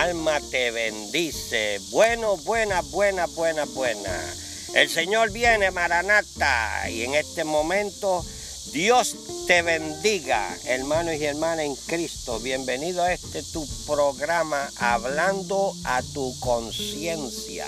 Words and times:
alma 0.00 0.40
te 0.50 0.70
bendice. 0.70 1.78
Bueno, 1.90 2.38
buena, 2.38 2.80
buena, 2.80 3.26
buena, 3.26 3.66
buena. 3.66 4.34
El 4.74 4.88
Señor 4.88 5.30
viene, 5.30 5.70
Maranata, 5.70 6.88
y 6.88 7.02
en 7.02 7.14
este 7.14 7.44
momento 7.44 8.24
Dios 8.72 9.14
te 9.46 9.60
bendiga, 9.60 10.56
hermanos 10.64 11.16
y 11.16 11.24
hermanas 11.26 11.66
en 11.66 11.76
Cristo. 11.76 12.40
Bienvenido 12.40 13.02
a 13.02 13.12
este 13.12 13.42
tu 13.42 13.66
programa, 13.86 14.70
hablando 14.76 15.74
a 15.84 16.02
tu 16.14 16.34
conciencia 16.40 17.66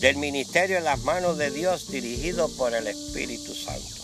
del 0.00 0.16
ministerio 0.16 0.78
en 0.78 0.84
las 0.84 1.00
manos 1.00 1.36
de 1.36 1.50
Dios, 1.50 1.90
dirigido 1.90 2.48
por 2.56 2.74
el 2.74 2.86
Espíritu 2.86 3.54
Santo. 3.54 4.02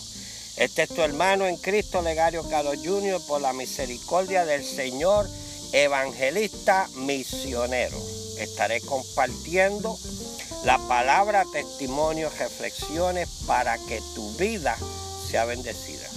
Este 0.57 0.83
es 0.83 0.89
tu 0.89 1.01
hermano 1.01 1.47
en 1.47 1.57
Cristo, 1.57 2.03
Legario 2.03 2.47
Carlos 2.47 2.77
Jr., 2.83 3.19
por 3.25 3.41
la 3.41 3.53
misericordia 3.53 4.45
del 4.45 4.63
Señor, 4.63 5.27
evangelista 5.73 6.87
misionero. 6.95 7.97
Estaré 8.37 8.79
compartiendo 8.81 9.97
la 10.63 10.77
palabra, 10.87 11.43
testimonios, 11.51 12.37
reflexiones 12.37 13.27
para 13.45 13.77
que 13.79 14.01
tu 14.15 14.31
vida 14.33 14.77
sea 15.29 15.45
bendecida. 15.45 16.07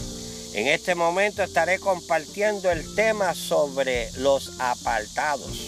En 0.52 0.68
este 0.68 0.94
momento 0.94 1.42
estaré 1.42 1.78
compartiendo 1.78 2.70
el 2.70 2.94
tema 2.94 3.34
sobre 3.34 4.10
los 4.12 4.52
apartados. 4.58 5.58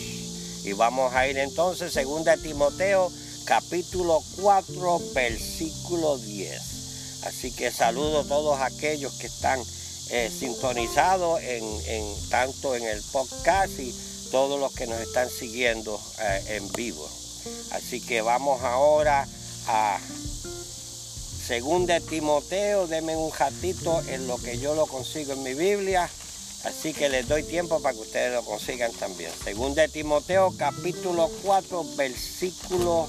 Y 0.64 0.72
vamos 0.72 1.14
a 1.14 1.26
ir 1.26 1.38
entonces, 1.38 1.92
según 1.92 2.24
de 2.24 2.36
Timoteo, 2.36 3.10
capítulo 3.44 4.22
4, 4.40 5.00
versículo 5.14 6.18
10. 6.18 7.24
Así 7.24 7.50
que 7.52 7.70
saludo 7.70 8.20
a 8.20 8.24
todos 8.24 8.60
aquellos 8.60 9.14
que 9.14 9.26
están 9.26 9.62
eh, 10.10 10.30
sintonizados 10.30 11.40
en, 11.42 12.14
tanto 12.30 12.74
en 12.74 12.84
el 12.84 13.02
podcast 13.12 13.78
y 13.78 13.94
todos 14.30 14.58
los 14.60 14.72
que 14.72 14.86
nos 14.86 15.00
están 15.00 15.28
siguiendo 15.30 16.00
eh, 16.20 16.56
en 16.56 16.72
vivo. 16.72 17.08
Así 17.72 18.00
que 18.00 18.20
vamos 18.20 18.62
ahora 18.62 19.26
a 19.66 19.98
según 21.48 21.86
de 21.86 22.02
Timoteo, 22.02 22.86
denme 22.86 23.16
un 23.16 23.32
ratito 23.32 24.02
en 24.08 24.26
lo 24.26 24.36
que 24.36 24.58
yo 24.58 24.74
lo 24.74 24.86
consigo 24.86 25.32
en 25.32 25.42
mi 25.42 25.54
Biblia. 25.54 26.10
Así 26.64 26.92
que 26.92 27.08
les 27.08 27.26
doy 27.26 27.42
tiempo 27.42 27.80
para 27.80 27.94
que 27.94 28.02
ustedes 28.02 28.34
lo 28.34 28.44
consigan 28.44 28.92
también. 28.92 29.30
Según 29.42 29.74
de 29.74 29.88
Timoteo 29.88 30.52
capítulo 30.58 31.30
4 31.42 31.84
versículo 31.96 33.08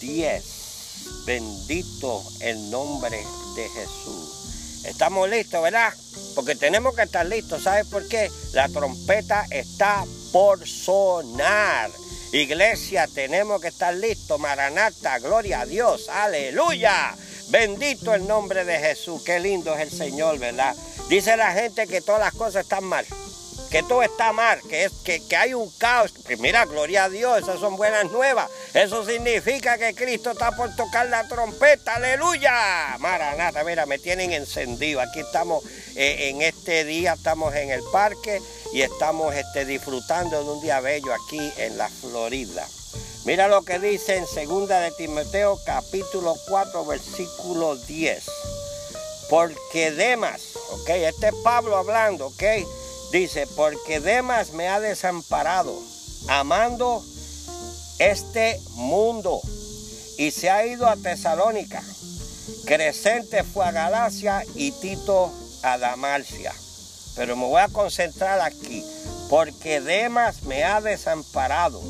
10. 0.00 0.44
Bendito 1.26 2.24
el 2.40 2.70
nombre 2.70 3.18
de 3.54 3.68
Jesús. 3.68 4.37
Estamos 4.88 5.28
listos, 5.28 5.62
¿verdad? 5.62 5.92
Porque 6.34 6.54
tenemos 6.54 6.94
que 6.94 7.02
estar 7.02 7.26
listos. 7.26 7.62
¿Sabes 7.62 7.86
por 7.86 8.06
qué? 8.08 8.30
La 8.52 8.68
trompeta 8.68 9.46
está 9.50 10.04
por 10.32 10.66
sonar. 10.66 11.90
Iglesia, 12.32 13.06
tenemos 13.06 13.60
que 13.60 13.68
estar 13.68 13.94
listos. 13.94 14.40
Maranata, 14.40 15.18
gloria 15.18 15.60
a 15.60 15.66
Dios. 15.66 16.08
Aleluya. 16.08 17.14
Bendito 17.48 18.14
el 18.14 18.26
nombre 18.26 18.64
de 18.64 18.78
Jesús. 18.78 19.22
Qué 19.22 19.38
lindo 19.40 19.74
es 19.74 19.80
el 19.80 19.90
Señor, 19.90 20.38
¿verdad? 20.38 20.74
Dice 21.08 21.36
la 21.36 21.52
gente 21.52 21.86
que 21.86 22.00
todas 22.00 22.20
las 22.20 22.34
cosas 22.34 22.62
están 22.62 22.84
mal 22.84 23.06
que 23.70 23.82
todo 23.82 24.02
está 24.02 24.32
mal, 24.32 24.60
que, 24.68 24.84
es, 24.84 24.92
que, 25.04 25.20
hay 25.36 25.54
un 25.54 25.70
caos. 25.72 26.12
Pues 26.24 26.38
mira, 26.40 26.64
gloria 26.64 27.04
a 27.04 27.08
Dios, 27.08 27.38
esas 27.38 27.60
son 27.60 27.76
buenas 27.76 28.10
nuevas. 28.10 28.50
Eso 28.72 29.04
significa 29.04 29.76
que 29.76 29.94
Cristo 29.94 30.30
está 30.30 30.52
por 30.52 30.74
tocar 30.74 31.08
la 31.08 31.28
trompeta, 31.28 31.96
aleluya. 31.96 32.96
Maranata, 32.98 33.64
mira, 33.64 33.84
me 33.86 33.98
tienen 33.98 34.32
encendido. 34.32 35.00
Aquí 35.00 35.20
estamos 35.20 35.64
eh, 35.96 36.30
en 36.30 36.42
este 36.42 36.84
día, 36.84 37.12
estamos 37.14 37.54
en 37.54 37.70
el 37.70 37.82
parque 37.92 38.40
y 38.72 38.82
estamos 38.82 39.34
este, 39.34 39.64
disfrutando 39.64 40.42
de 40.42 40.50
un 40.50 40.62
día 40.62 40.80
bello 40.80 41.12
aquí 41.14 41.52
en 41.58 41.76
la 41.76 41.88
Florida. 41.88 42.66
Mira 43.24 43.48
lo 43.48 43.62
que 43.62 43.78
dice 43.78 44.16
en 44.16 44.26
segunda 44.26 44.80
de 44.80 44.90
Timoteo 44.92 45.58
capítulo 45.66 46.36
4 46.48 46.86
versículo 46.86 47.76
10. 47.76 48.24
Porque 49.28 49.90
Demas, 49.90 50.56
ok, 50.70 50.88
este 50.88 51.28
es 51.28 51.34
Pablo 51.44 51.76
hablando, 51.76 52.28
ok 52.28 52.42
Dice, 53.12 53.46
porque 53.56 54.00
Demas 54.00 54.52
me 54.52 54.68
ha 54.68 54.80
desamparado, 54.80 55.74
amando 56.28 57.02
este 57.98 58.60
mundo, 58.74 59.40
y 60.18 60.30
se 60.30 60.50
ha 60.50 60.66
ido 60.66 60.86
a 60.86 60.96
Tesalónica. 60.96 61.82
Crescente 62.66 63.44
fue 63.44 63.64
a 63.64 63.72
Galacia 63.72 64.44
y 64.54 64.72
Tito 64.72 65.32
a 65.62 65.78
Damarcia. 65.78 66.52
Pero 67.16 67.34
me 67.36 67.46
voy 67.46 67.60
a 67.60 67.68
concentrar 67.68 68.40
aquí, 68.40 68.84
porque 69.30 69.80
Demas 69.80 70.42
me 70.42 70.64
ha 70.64 70.80
desamparado 70.80 71.80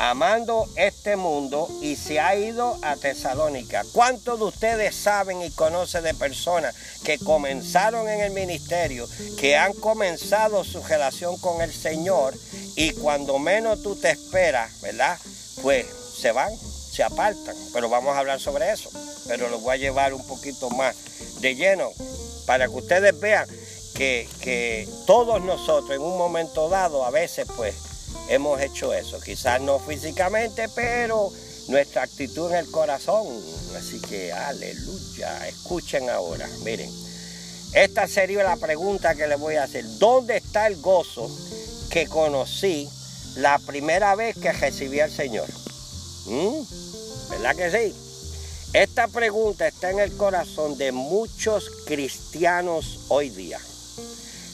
amando 0.00 0.66
este 0.76 1.16
mundo 1.16 1.68
y 1.82 1.94
se 1.94 2.20
ha 2.20 2.34
ido 2.34 2.78
a 2.80 2.96
Tesalónica. 2.96 3.84
¿Cuántos 3.92 4.38
de 4.38 4.46
ustedes 4.46 4.96
saben 4.96 5.42
y 5.42 5.50
conocen 5.50 6.04
de 6.04 6.14
personas 6.14 6.74
que 7.04 7.18
comenzaron 7.18 8.08
en 8.08 8.20
el 8.20 8.32
ministerio, 8.32 9.06
que 9.38 9.58
han 9.58 9.74
comenzado 9.74 10.64
su 10.64 10.82
relación 10.82 11.36
con 11.36 11.60
el 11.60 11.70
Señor 11.70 12.34
y 12.76 12.92
cuando 12.92 13.38
menos 13.38 13.82
tú 13.82 13.94
te 13.94 14.10
esperas, 14.10 14.80
¿verdad? 14.80 15.18
Pues 15.60 15.86
se 16.18 16.32
van, 16.32 16.50
se 16.56 17.02
apartan. 17.02 17.54
Pero 17.74 17.90
vamos 17.90 18.16
a 18.16 18.20
hablar 18.20 18.40
sobre 18.40 18.72
eso. 18.72 18.88
Pero 19.28 19.50
lo 19.50 19.58
voy 19.58 19.74
a 19.74 19.78
llevar 19.78 20.14
un 20.14 20.26
poquito 20.26 20.70
más 20.70 20.96
de 21.42 21.54
lleno 21.56 21.90
para 22.46 22.68
que 22.68 22.74
ustedes 22.74 23.20
vean 23.20 23.46
que, 23.94 24.26
que 24.40 24.88
todos 25.06 25.42
nosotros 25.42 25.90
en 25.90 26.00
un 26.00 26.16
momento 26.16 26.70
dado 26.70 27.04
a 27.04 27.10
veces 27.10 27.46
pues 27.54 27.89
hemos 28.30 28.60
hecho 28.60 28.94
eso. 28.94 29.20
Quizás 29.20 29.60
no 29.60 29.78
físicamente, 29.78 30.68
pero 30.74 31.30
nuestra 31.68 32.02
actitud 32.02 32.50
en 32.50 32.58
el 32.58 32.70
corazón. 32.70 33.26
Así 33.76 34.00
que 34.00 34.32
aleluya. 34.32 35.48
Escuchen 35.48 36.08
ahora. 36.08 36.48
Miren, 36.64 36.90
esta 37.74 38.06
sería 38.06 38.42
la 38.42 38.56
pregunta 38.56 39.14
que 39.14 39.26
les 39.26 39.38
voy 39.38 39.56
a 39.56 39.64
hacer. 39.64 39.84
¿Dónde 39.98 40.38
está 40.38 40.66
el 40.66 40.80
gozo 40.80 41.30
que 41.90 42.06
conocí 42.06 42.88
la 43.36 43.58
primera 43.58 44.14
vez 44.14 44.36
que 44.38 44.52
recibí 44.52 45.00
al 45.00 45.10
Señor? 45.10 45.48
¿Mm? 46.26 47.30
¿Verdad 47.30 47.56
que 47.56 47.70
sí? 47.70 47.94
Esta 48.72 49.08
pregunta 49.08 49.66
está 49.66 49.90
en 49.90 49.98
el 49.98 50.16
corazón 50.16 50.78
de 50.78 50.92
muchos 50.92 51.70
cristianos 51.86 53.00
hoy 53.08 53.30
día. 53.30 53.58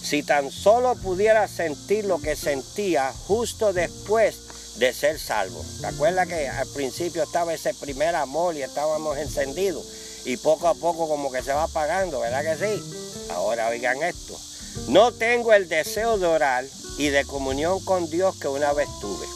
Si 0.09 0.23
tan 0.23 0.53
solo 0.53 0.95
pudiera 0.95 1.49
sentir 1.49 2.05
lo 2.05 2.21
que 2.21 2.37
sentía 2.37 3.13
justo 3.27 3.73
después 3.73 4.77
de 4.77 4.93
ser 4.93 5.19
salvo. 5.19 5.65
¿Te 5.81 5.89
acuerdas 5.89 6.29
que 6.29 6.49
al 6.49 6.69
principio 6.69 7.25
estaba 7.25 7.53
ese 7.53 7.75
primer 7.75 8.15
amor 8.15 8.55
y 8.55 8.63
estábamos 8.63 9.19
encendidos? 9.19 9.85
Y 10.25 10.37
poco 10.37 10.69
a 10.69 10.75
poco 10.75 11.09
como 11.09 11.33
que 11.33 11.43
se 11.43 11.53
va 11.53 11.65
apagando, 11.65 12.21
¿verdad 12.21 12.45
que 12.45 12.55
sí? 12.55 12.83
Ahora 13.31 13.67
oigan 13.67 14.01
esto. 14.05 14.39
No 14.87 15.11
tengo 15.11 15.53
el 15.53 15.69
deseo 15.69 16.19
de 16.19 16.27
orar 16.27 16.65
y 16.99 17.09
de 17.09 17.25
comunión 17.25 17.85
con 17.85 18.09
Dios 18.09 18.37
que 18.37 18.47
una 18.47 18.73
vez 18.75 18.89
tuve. 19.01 19.27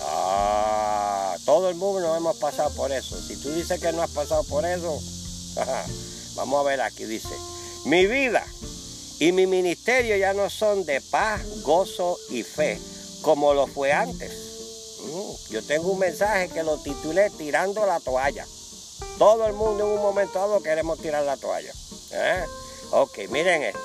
Ah, 0.00 1.36
todo 1.44 1.68
el 1.68 1.76
mundo 1.76 2.00
nos 2.00 2.16
hemos 2.16 2.36
pasado 2.38 2.74
por 2.74 2.90
eso. 2.90 3.16
Si 3.22 3.36
tú 3.36 3.52
dices 3.52 3.80
que 3.80 3.92
no 3.92 4.02
has 4.02 4.10
pasado 4.10 4.42
por 4.42 4.66
eso, 4.66 5.00
vamos 6.34 6.58
a 6.58 6.68
ver 6.68 6.80
aquí, 6.80 7.04
dice, 7.04 7.28
mi 7.84 8.08
vida 8.08 8.44
y 9.20 9.32
mi 9.32 9.46
ministerio 9.46 10.16
ya 10.16 10.32
no 10.32 10.48
son 10.48 10.84
de 10.84 11.00
paz, 11.00 11.62
gozo 11.62 12.18
y 12.30 12.42
fe, 12.42 12.80
como 13.22 13.52
lo 13.52 13.66
fue 13.66 13.92
antes. 13.92 14.32
Mm, 15.00 15.52
yo 15.52 15.62
tengo 15.62 15.88
un 15.90 15.98
mensaje 15.98 16.48
que 16.48 16.62
lo 16.62 16.78
titulé 16.78 17.30
Tirando 17.30 17.84
la 17.84 17.98
toalla. 18.00 18.46
Todo 19.18 19.46
el 19.46 19.54
mundo 19.54 19.84
en 19.84 19.98
un 19.98 20.02
momento 20.02 20.38
dado 20.38 20.62
queremos 20.62 21.00
tirar 21.00 21.24
la 21.24 21.36
toalla. 21.36 21.72
¿eh? 22.12 22.44
Ok, 22.92 23.18
miren 23.30 23.64
esto. 23.64 23.80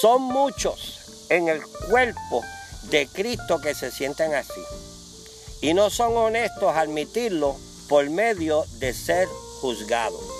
Son 0.00 0.22
muchos 0.22 1.26
en 1.28 1.48
el 1.48 1.62
cuerpo 1.88 2.42
de 2.90 3.06
Cristo 3.06 3.60
que 3.60 3.74
se 3.74 3.92
sienten 3.92 4.34
así. 4.34 4.60
Y 5.60 5.74
no 5.74 5.90
son 5.90 6.16
honestos 6.16 6.74
admitirlo 6.74 7.56
por 7.88 8.08
medio 8.10 8.64
de 8.78 8.92
ser 8.92 9.28
juzgados. 9.60 10.35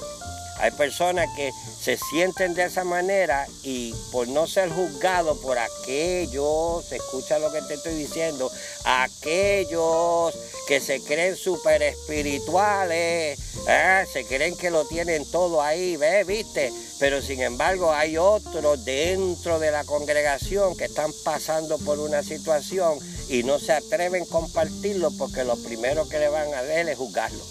Hay 0.58 0.70
personas 0.70 1.29
que 1.37 1.53
se 1.79 1.99
sienten 1.99 2.55
de 2.55 2.64
esa 2.64 2.82
manera 2.85 3.47
y 3.62 3.94
por 4.11 4.26
no 4.29 4.47
ser 4.47 4.70
juzgados 4.70 5.38
por 5.38 5.58
aquellos, 5.58 6.91
escucha 6.91 7.38
lo 7.38 7.53
que 7.53 7.61
te 7.62 7.75
estoy 7.75 7.94
diciendo, 7.94 8.50
aquellos 8.85 10.35
que 10.67 10.81
se 10.81 11.03
creen 11.03 11.37
súper 11.37 11.82
espirituales, 11.82 13.38
¿eh? 13.69 14.05
se 14.11 14.25
creen 14.25 14.56
que 14.56 14.70
lo 14.70 14.87
tienen 14.87 15.31
todo 15.31 15.61
ahí, 15.61 15.97
¿ves? 15.97 16.26
¿Viste? 16.26 16.73
Pero 16.99 17.20
sin 17.20 17.43
embargo 17.43 17.93
hay 17.93 18.17
otros 18.17 18.85
dentro 18.85 19.58
de 19.58 19.70
la 19.70 19.85
congregación 19.85 20.76
que 20.76 20.87
están 20.87 21.12
pasando 21.25 21.79
por 21.79 21.99
una 21.99 22.23
situación 22.23 22.99
y 23.29 23.43
no 23.43 23.58
se 23.58 23.73
atreven 23.73 24.23
a 24.23 24.26
compartirlo 24.26 25.11
porque 25.19 25.44
lo 25.44 25.56
primero 25.56 26.08
que 26.08 26.19
le 26.19 26.29
van 26.29 26.55
a 26.55 26.62
ver 26.62 26.88
es 26.88 26.97
juzgarlo. 26.97 27.44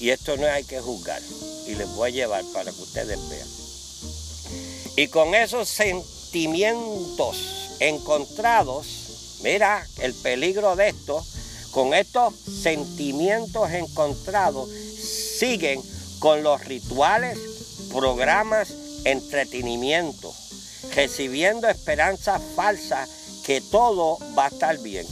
Y 0.00 0.10
esto 0.10 0.36
no 0.36 0.46
hay 0.46 0.64
que 0.64 0.80
juzgar. 0.80 1.22
Y 1.66 1.74
les 1.74 1.88
voy 1.94 2.10
a 2.10 2.12
llevar 2.12 2.44
para 2.52 2.72
que 2.72 2.82
ustedes 2.82 3.18
vean. 3.28 3.48
Y 4.96 5.08
con 5.08 5.34
esos 5.34 5.68
sentimientos 5.68 7.36
encontrados, 7.80 8.86
mira 9.42 9.86
el 9.98 10.14
peligro 10.14 10.76
de 10.76 10.88
esto, 10.88 11.24
con 11.70 11.92
estos 11.92 12.34
sentimientos 12.62 13.70
encontrados, 13.70 14.70
siguen 14.70 15.82
con 16.18 16.42
los 16.42 16.64
rituales, 16.64 17.38
programas, 17.90 18.72
entretenimiento, 19.04 20.32
recibiendo 20.94 21.68
esperanzas 21.68 22.40
falsas 22.54 23.08
que 23.44 23.60
todo 23.60 24.18
va 24.36 24.46
a 24.46 24.48
estar 24.48 24.78
bien. 24.78 25.06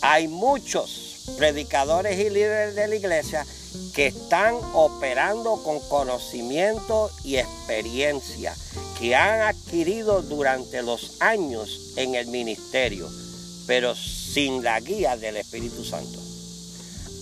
Hay 0.00 0.28
muchos 0.28 1.22
predicadores 1.36 2.18
y 2.18 2.30
líderes 2.30 2.74
de 2.74 2.88
la 2.88 2.96
iglesia 2.96 3.46
que 3.94 4.08
están 4.08 4.54
operando 4.74 5.62
con 5.62 5.80
conocimiento 5.88 7.10
y 7.24 7.36
experiencia 7.36 8.54
que 8.98 9.14
han 9.14 9.42
adquirido 9.42 10.22
durante 10.22 10.82
los 10.82 11.20
años 11.20 11.92
en 11.96 12.14
el 12.14 12.26
ministerio, 12.26 13.08
pero 13.66 13.94
sin 13.94 14.62
la 14.62 14.80
guía 14.80 15.16
del 15.16 15.36
Espíritu 15.36 15.84
Santo. 15.84 16.18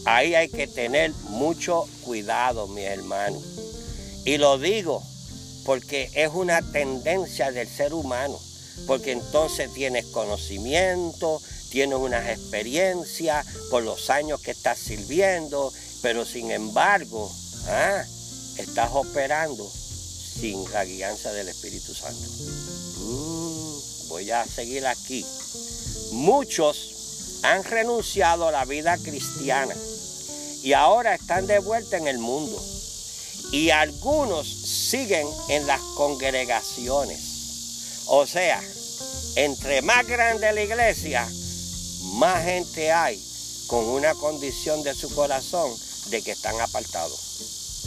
Ahí 0.06 0.34
hay 0.34 0.48
que 0.48 0.66
tener 0.66 1.12
mucho 1.30 1.86
cuidado, 2.02 2.68
mi 2.68 2.82
hermano. 2.82 3.40
Y 4.24 4.38
lo 4.38 4.58
digo 4.58 5.02
porque 5.64 6.08
es 6.14 6.30
una 6.32 6.62
tendencia 6.62 7.50
del 7.50 7.68
ser 7.68 7.92
humano, 7.92 8.38
porque 8.86 9.12
entonces 9.12 9.72
tienes 9.74 10.06
conocimiento, 10.06 11.42
tienes 11.70 11.98
unas 11.98 12.28
experiencias 12.28 13.44
por 13.68 13.82
los 13.82 14.08
años 14.08 14.40
que 14.40 14.52
estás 14.52 14.78
sirviendo, 14.78 15.72
pero 16.06 16.24
sin 16.24 16.52
embargo, 16.52 17.28
ah, 17.66 18.04
estás 18.58 18.90
operando 18.92 19.68
sin 19.68 20.62
la 20.70 20.84
guianza 20.84 21.32
del 21.32 21.48
Espíritu 21.48 21.96
Santo. 21.96 22.30
Mm, 23.00 24.08
voy 24.10 24.30
a 24.30 24.46
seguir 24.46 24.86
aquí. 24.86 25.26
Muchos 26.12 27.40
han 27.42 27.64
renunciado 27.64 28.46
a 28.46 28.52
la 28.52 28.64
vida 28.64 28.96
cristiana 28.98 29.74
y 30.62 30.74
ahora 30.74 31.16
están 31.16 31.48
de 31.48 31.58
vuelta 31.58 31.96
en 31.96 32.06
el 32.06 32.20
mundo. 32.20 32.64
Y 33.50 33.70
algunos 33.70 34.46
siguen 34.46 35.26
en 35.48 35.66
las 35.66 35.80
congregaciones. 35.96 38.04
O 38.06 38.28
sea, 38.28 38.62
entre 39.34 39.82
más 39.82 40.06
grande 40.06 40.52
la 40.52 40.62
iglesia, 40.62 41.28
más 42.12 42.44
gente 42.44 42.92
hay 42.92 43.20
con 43.66 43.84
una 43.86 44.14
condición 44.14 44.84
de 44.84 44.94
su 44.94 45.12
corazón 45.12 45.76
de 46.10 46.22
que 46.22 46.32
están 46.32 46.60
apartados. 46.60 47.26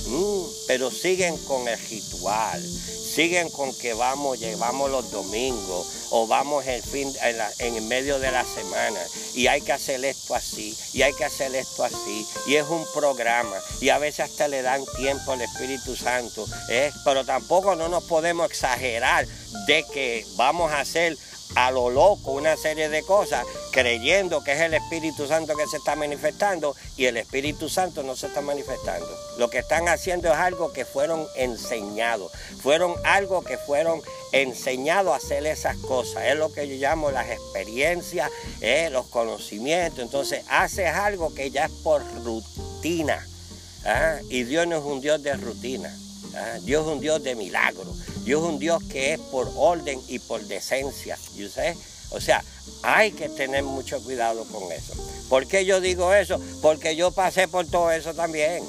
Mm, 0.07 0.44
pero 0.68 0.92
siguen 0.92 1.38
con 1.39 1.68
el 1.68 1.77
ritual, 1.89 2.63
siguen 2.63 3.50
con 3.50 3.75
que 3.75 3.94
vamos, 3.94 4.39
llevamos 4.39 4.89
los 4.89 5.12
domingos 5.12 5.88
o 6.12 6.25
vamos 6.25 6.66
el 6.66 6.81
fin, 6.81 7.13
en, 7.60 7.75
el 7.75 7.81
medio 7.83 8.18
de 8.19 8.31
la 8.31 8.45
semana 8.45 9.00
y 9.33 9.48
hay 9.48 9.62
que 9.62 9.74
hacer 9.74 10.04
esto 10.06 10.36
así 10.36 10.75
y 10.94 11.01
hay 11.01 11.13
que 11.13 11.25
hacer 11.25 11.54
esto 11.54 11.83
así 11.83 12.25
y 12.48 12.56
es 12.56 12.68
un 12.68 12.86
programa 12.94 13.57
y 13.81 13.89
a 13.89 13.98
veces 13.98 14.21
hasta 14.21 14.48
le 14.48 14.62
dan 14.62 14.83
tiempo 14.98 15.33
al 15.33 15.42
Espíritu 15.42 15.95
Santo, 15.95 16.48
¿eh? 16.69 16.92
pero 17.04 17.25
tampoco 17.25 17.75
no 17.75 17.89
nos 17.89 18.04
podemos 18.06 18.50
exagerar 18.50 19.27
de 19.68 19.86
que 19.94 20.25
vamos 20.36 20.71
a 20.71 20.80
hacer 20.80 21.18
a 21.56 21.72
lo 21.72 21.90
loco 21.90 22.31
una 22.31 22.56
serie 22.57 22.90
de 22.90 23.04
cosas, 23.04 23.46
creyendo 23.72 24.44
que 24.44 24.54
es 24.54 24.62
el 24.62 24.74
Espíritu 24.74 25.28
Santo 25.28 25.56
que 25.56 25.68
se 25.68 25.78
está 25.78 25.96
manifestando 25.96 26.75
y 26.96 27.06
el 27.06 27.18
Espíritu 27.18 27.69
Santo 27.69 28.04
no 28.04 28.16
se 28.16 28.28
está 28.28 28.42
manifestando. 28.42 29.07
Lo 29.38 29.50
que 29.50 29.60
están 29.60 29.88
haciendo 29.88 30.30
es 30.31 30.38
algo 30.38 30.72
que 30.72 30.86
fueron 30.86 31.28
enseñados, 31.36 32.31
fueron 32.62 32.96
algo 33.04 33.44
que 33.44 33.57
fueron 33.57 34.01
enseñados 34.31 35.13
a 35.13 35.18
hacer 35.18 35.46
esas 35.46 35.78
cosas. 35.78 36.25
Es 36.25 36.38
lo 36.38 36.51
que 36.51 36.68
yo 36.68 36.75
llamo 36.75 37.12
las 37.12 37.30
experiencias, 37.30 38.30
eh, 38.62 38.90
los 38.92 39.07
conocimientos. 39.07 40.00
Entonces, 40.00 40.44
haces 40.50 40.88
algo 40.88 41.34
que 41.34 41.52
ya 41.52 41.66
es 41.66 41.72
por 41.84 42.04
rutina. 42.24 43.25
¿ah? 43.86 44.18
Y 44.30 44.44
Dios 44.44 44.68
no 44.68 44.78
es 44.78 44.84
un 44.84 45.02
Dios 45.02 45.22
de 45.24 45.34
rutina. 45.34 45.95
¿ah? 46.36 46.60
Dios 46.62 46.86
es 46.86 46.92
un 46.92 47.00
Dios 47.00 47.24
de 47.24 47.36
milagro. 47.36 47.94
Dios 48.30 48.44
es 48.44 48.48
un 48.48 48.60
Dios 48.60 48.84
que 48.84 49.14
es 49.14 49.20
por 49.20 49.52
orden 49.56 50.00
y 50.08 50.20
por 50.20 50.44
decencia. 50.44 51.18
O 52.12 52.22
sea, 52.22 52.46
hay 52.84 53.12
que 53.12 53.28
tener 53.28 53.64
mucho 53.64 54.04
cuidado 54.04 54.46
con 54.46 54.72
eso. 54.72 54.94
¿Por 55.30 55.48
qué 55.48 55.66
yo 55.66 55.81
digo 55.81 56.14
eso? 56.14 56.40
Porque 56.62 56.96
yo 56.96 57.10
pasé 57.10 57.48
por 57.48 57.66
todo 57.66 57.90
eso 57.90 58.14
también. 58.14 58.64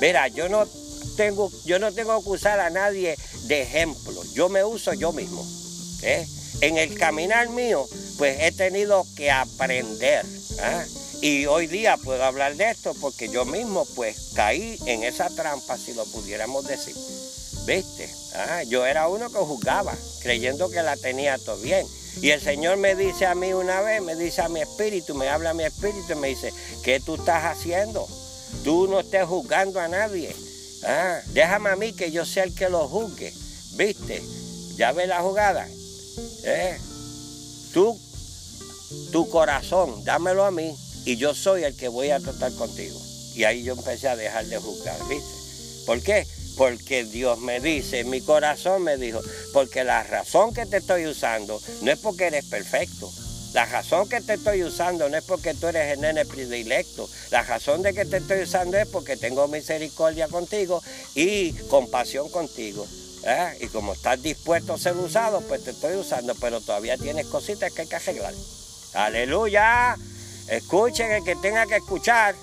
Mira, 0.00 0.26
yo 0.26 0.48
no 0.48 0.66
tengo, 1.16 1.52
yo 1.64 1.78
no 1.78 1.92
tengo 1.92 2.20
que 2.20 2.30
usar 2.30 2.58
a 2.58 2.68
nadie 2.68 3.16
de 3.44 3.62
ejemplo. 3.62 4.24
Yo 4.32 4.48
me 4.48 4.64
uso 4.64 4.92
yo 4.94 5.12
mismo. 5.12 5.46
¿eh? 6.02 6.26
En 6.60 6.76
el 6.76 6.98
caminar 6.98 7.48
mío, 7.48 7.86
pues 8.18 8.40
he 8.40 8.50
tenido 8.50 9.06
que 9.14 9.30
aprender. 9.30 10.26
¿ah? 10.62 10.84
Y 11.22 11.46
hoy 11.46 11.68
día 11.68 11.96
puedo 11.96 12.24
hablar 12.24 12.56
de 12.56 12.68
esto 12.68 12.92
porque 13.00 13.28
yo 13.28 13.44
mismo 13.44 13.86
pues 13.94 14.32
caí 14.34 14.80
en 14.86 15.04
esa 15.04 15.30
trampa, 15.30 15.78
si 15.78 15.94
lo 15.94 16.04
pudiéramos 16.06 16.66
decir. 16.66 16.96
¿Viste? 17.66 18.19
Ah, 18.34 18.62
yo 18.64 18.86
era 18.86 19.08
uno 19.08 19.30
que 19.30 19.38
juzgaba, 19.38 19.94
creyendo 20.22 20.70
que 20.70 20.82
la 20.82 20.96
tenía 20.96 21.38
todo 21.38 21.56
bien. 21.58 21.86
Y 22.20 22.30
el 22.30 22.40
Señor 22.40 22.76
me 22.76 22.94
dice 22.94 23.26
a 23.26 23.34
mí 23.34 23.52
una 23.52 23.80
vez, 23.80 24.02
me 24.02 24.14
dice 24.16 24.42
a 24.42 24.48
mi 24.48 24.60
espíritu, 24.60 25.14
me 25.14 25.28
habla 25.28 25.50
a 25.50 25.54
mi 25.54 25.64
espíritu 25.64 26.12
y 26.12 26.16
me 26.16 26.28
dice, 26.28 26.52
¿qué 26.82 27.00
tú 27.00 27.14
estás 27.14 27.44
haciendo? 27.44 28.06
Tú 28.64 28.88
no 28.88 29.00
estés 29.00 29.26
juzgando 29.26 29.80
a 29.80 29.88
nadie. 29.88 30.34
Ah, 30.84 31.20
déjame 31.28 31.70
a 31.70 31.76
mí 31.76 31.92
que 31.92 32.10
yo 32.10 32.24
sea 32.24 32.44
el 32.44 32.54
que 32.54 32.68
lo 32.68 32.88
juzgue. 32.88 33.32
¿Viste? 33.72 34.22
¿Ya 34.76 34.92
ves 34.92 35.08
la 35.08 35.22
jugada? 35.22 35.68
¿Eh? 36.44 36.78
Tú, 37.72 37.98
tu 39.12 39.28
corazón, 39.28 40.04
dámelo 40.04 40.44
a 40.44 40.50
mí 40.50 40.76
y 41.04 41.16
yo 41.16 41.34
soy 41.34 41.64
el 41.64 41.76
que 41.76 41.88
voy 41.88 42.10
a 42.10 42.20
tratar 42.20 42.52
contigo. 42.54 43.00
Y 43.34 43.44
ahí 43.44 43.62
yo 43.62 43.74
empecé 43.74 44.08
a 44.08 44.16
dejar 44.16 44.46
de 44.46 44.58
juzgar, 44.58 44.98
¿viste? 45.08 45.30
¿Por 45.86 46.02
qué? 46.02 46.26
Porque 46.60 47.06
Dios 47.06 47.38
me 47.38 47.58
dice, 47.58 48.04
mi 48.04 48.20
corazón 48.20 48.82
me 48.82 48.98
dijo, 48.98 49.22
porque 49.54 49.82
la 49.82 50.02
razón 50.02 50.52
que 50.52 50.66
te 50.66 50.76
estoy 50.76 51.06
usando 51.06 51.58
no 51.80 51.90
es 51.90 51.98
porque 51.98 52.26
eres 52.26 52.44
perfecto. 52.44 53.10
La 53.54 53.64
razón 53.64 54.10
que 54.10 54.20
te 54.20 54.34
estoy 54.34 54.62
usando 54.62 55.08
no 55.08 55.16
es 55.16 55.24
porque 55.24 55.54
tú 55.54 55.68
eres 55.68 55.90
el 55.90 56.02
nene 56.02 56.26
predilecto. 56.26 57.08
La 57.30 57.42
razón 57.44 57.80
de 57.80 57.94
que 57.94 58.04
te 58.04 58.18
estoy 58.18 58.42
usando 58.42 58.76
es 58.76 58.86
porque 58.88 59.16
tengo 59.16 59.48
misericordia 59.48 60.28
contigo 60.28 60.82
y 61.14 61.52
compasión 61.70 62.28
contigo. 62.28 62.86
¿eh? 63.24 63.56
Y 63.62 63.68
como 63.68 63.94
estás 63.94 64.20
dispuesto 64.20 64.74
a 64.74 64.78
ser 64.78 64.98
usado, 64.98 65.40
pues 65.40 65.64
te 65.64 65.70
estoy 65.70 65.96
usando, 65.96 66.34
pero 66.34 66.60
todavía 66.60 66.98
tienes 66.98 67.24
cositas 67.28 67.72
que 67.72 67.80
hay 67.80 67.88
que 67.88 67.96
arreglar. 67.96 68.34
Aleluya. 68.92 69.96
Escuchen 70.46 71.10
el 71.10 71.24
que 71.24 71.36
tenga 71.36 71.64
que 71.64 71.76
escuchar. 71.76 72.34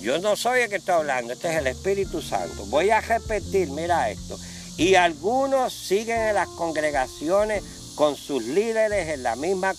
Yo 0.00 0.18
no 0.18 0.34
soy 0.34 0.62
el 0.62 0.70
que 0.70 0.76
está 0.76 0.96
hablando, 0.96 1.34
este 1.34 1.50
es 1.50 1.56
el 1.56 1.66
Espíritu 1.66 2.22
Santo. 2.22 2.64
Voy 2.66 2.88
a 2.90 3.00
repetir, 3.02 3.68
mira 3.70 4.10
esto. 4.10 4.38
Y 4.78 4.94
algunos 4.94 5.74
siguen 5.74 6.20
en 6.20 6.34
las 6.34 6.48
congregaciones 6.48 7.62
con 7.96 8.16
sus 8.16 8.42
líderes 8.44 9.08
en 9.08 9.22
la 9.22 9.36
misma, 9.36 9.74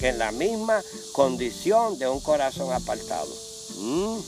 en 0.00 0.18
la 0.18 0.30
misma 0.30 0.82
condición 1.12 1.98
de 1.98 2.06
un 2.06 2.20
corazón 2.20 2.70
apartado. 2.70 3.34
Mm, 3.78 4.18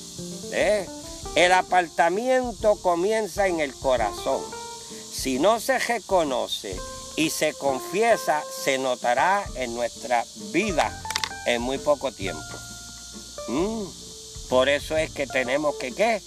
¿eh? 0.52 0.88
El 1.36 1.52
apartamiento 1.52 2.76
comienza 2.76 3.46
en 3.46 3.60
el 3.60 3.74
corazón. 3.74 4.40
Si 5.12 5.38
no 5.38 5.60
se 5.60 5.78
reconoce 5.78 6.74
y 7.16 7.28
se 7.28 7.52
confiesa, 7.52 8.42
se 8.64 8.78
notará 8.78 9.44
en 9.56 9.74
nuestra 9.74 10.24
vida 10.52 11.02
en 11.46 11.60
muy 11.60 11.76
poco 11.76 12.12
tiempo. 12.12 12.42
Mm. 13.48 14.03
Por 14.48 14.68
eso 14.68 14.96
es 14.96 15.10
que 15.10 15.26
tenemos 15.26 15.76
que 15.76 15.92
¿qué? 15.92 16.20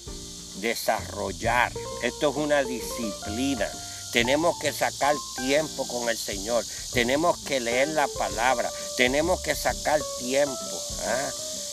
desarrollar. 0.60 1.72
Esto 2.04 2.30
es 2.32 2.36
una 2.36 2.64
disciplina. 2.64 3.70
Tenemos 4.12 4.58
que 4.60 4.72
sacar 4.72 5.16
tiempo 5.38 5.88
con 5.88 6.10
el 6.10 6.18
Señor. 6.18 6.66
Tenemos 6.94 7.38
que 7.40 7.60
leer 7.60 7.90
la 7.90 8.08
palabra. 8.08 8.70
Tenemos 8.96 9.42
que 9.42 9.56
sacar 9.56 10.00
tiempo. 10.20 10.82
¿ah? 11.06 11.30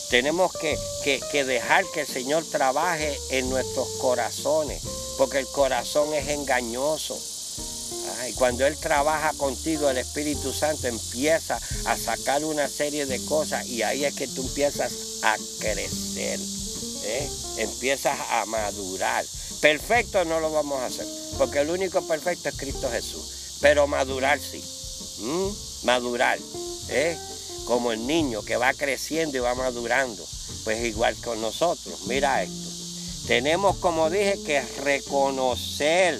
Tenemos 0.09 0.51
que, 0.53 0.77
que, 1.31 1.45
dejar 1.45 1.85
que 1.93 2.01
el 2.01 2.07
Señor 2.07 2.45
trabaje 2.51 3.17
en 3.29 3.49
nuestros 3.49 3.87
corazones. 3.99 4.83
Porque 5.17 5.39
el 5.39 5.47
corazón 5.47 6.13
es 6.13 6.27
engañoso. 6.27 7.17
Y 8.29 8.33
cuando 8.33 8.65
Él 8.65 8.77
trabaja 8.77 9.33
contigo, 9.33 9.89
el 9.89 9.97
Espíritu 9.97 10.51
Santo 10.51 10.87
empieza 10.87 11.59
a 11.85 11.97
sacar 11.97 12.43
una 12.43 12.67
serie 12.67 13.05
de 13.05 13.23
cosas 13.25 13.65
y 13.67 13.83
ahí 13.83 14.03
es 14.03 14.15
que 14.15 14.27
tú 14.27 14.41
empiezas 14.41 14.91
a 15.21 15.35
crecer. 15.59 16.04
¿Eh? 16.17 17.29
Empiezas 17.57 18.17
a 18.29 18.45
madurar. 18.45 19.25
Perfecto 19.61 20.25
no 20.25 20.39
lo 20.39 20.51
vamos 20.51 20.79
a 20.81 20.87
hacer, 20.87 21.07
porque 21.37 21.59
el 21.59 21.69
único 21.69 22.05
perfecto 22.07 22.49
es 22.49 22.55
Cristo 22.55 22.89
Jesús. 22.91 23.57
Pero 23.61 23.87
madurar 23.87 24.39
sí. 24.39 24.63
Madurar. 25.83 26.39
¿eh? 26.89 27.17
Como 27.65 27.91
el 27.91 28.05
niño 28.05 28.43
que 28.43 28.57
va 28.57 28.73
creciendo 28.73 29.37
y 29.37 29.41
va 29.41 29.55
madurando. 29.55 30.25
Pues 30.63 30.83
igual 30.85 31.15
con 31.17 31.41
nosotros. 31.41 32.01
Mira 32.07 32.43
esto. 32.43 32.69
Tenemos, 33.27 33.77
como 33.77 34.09
dije, 34.09 34.39
que 34.45 34.61
reconocer. 34.61 36.19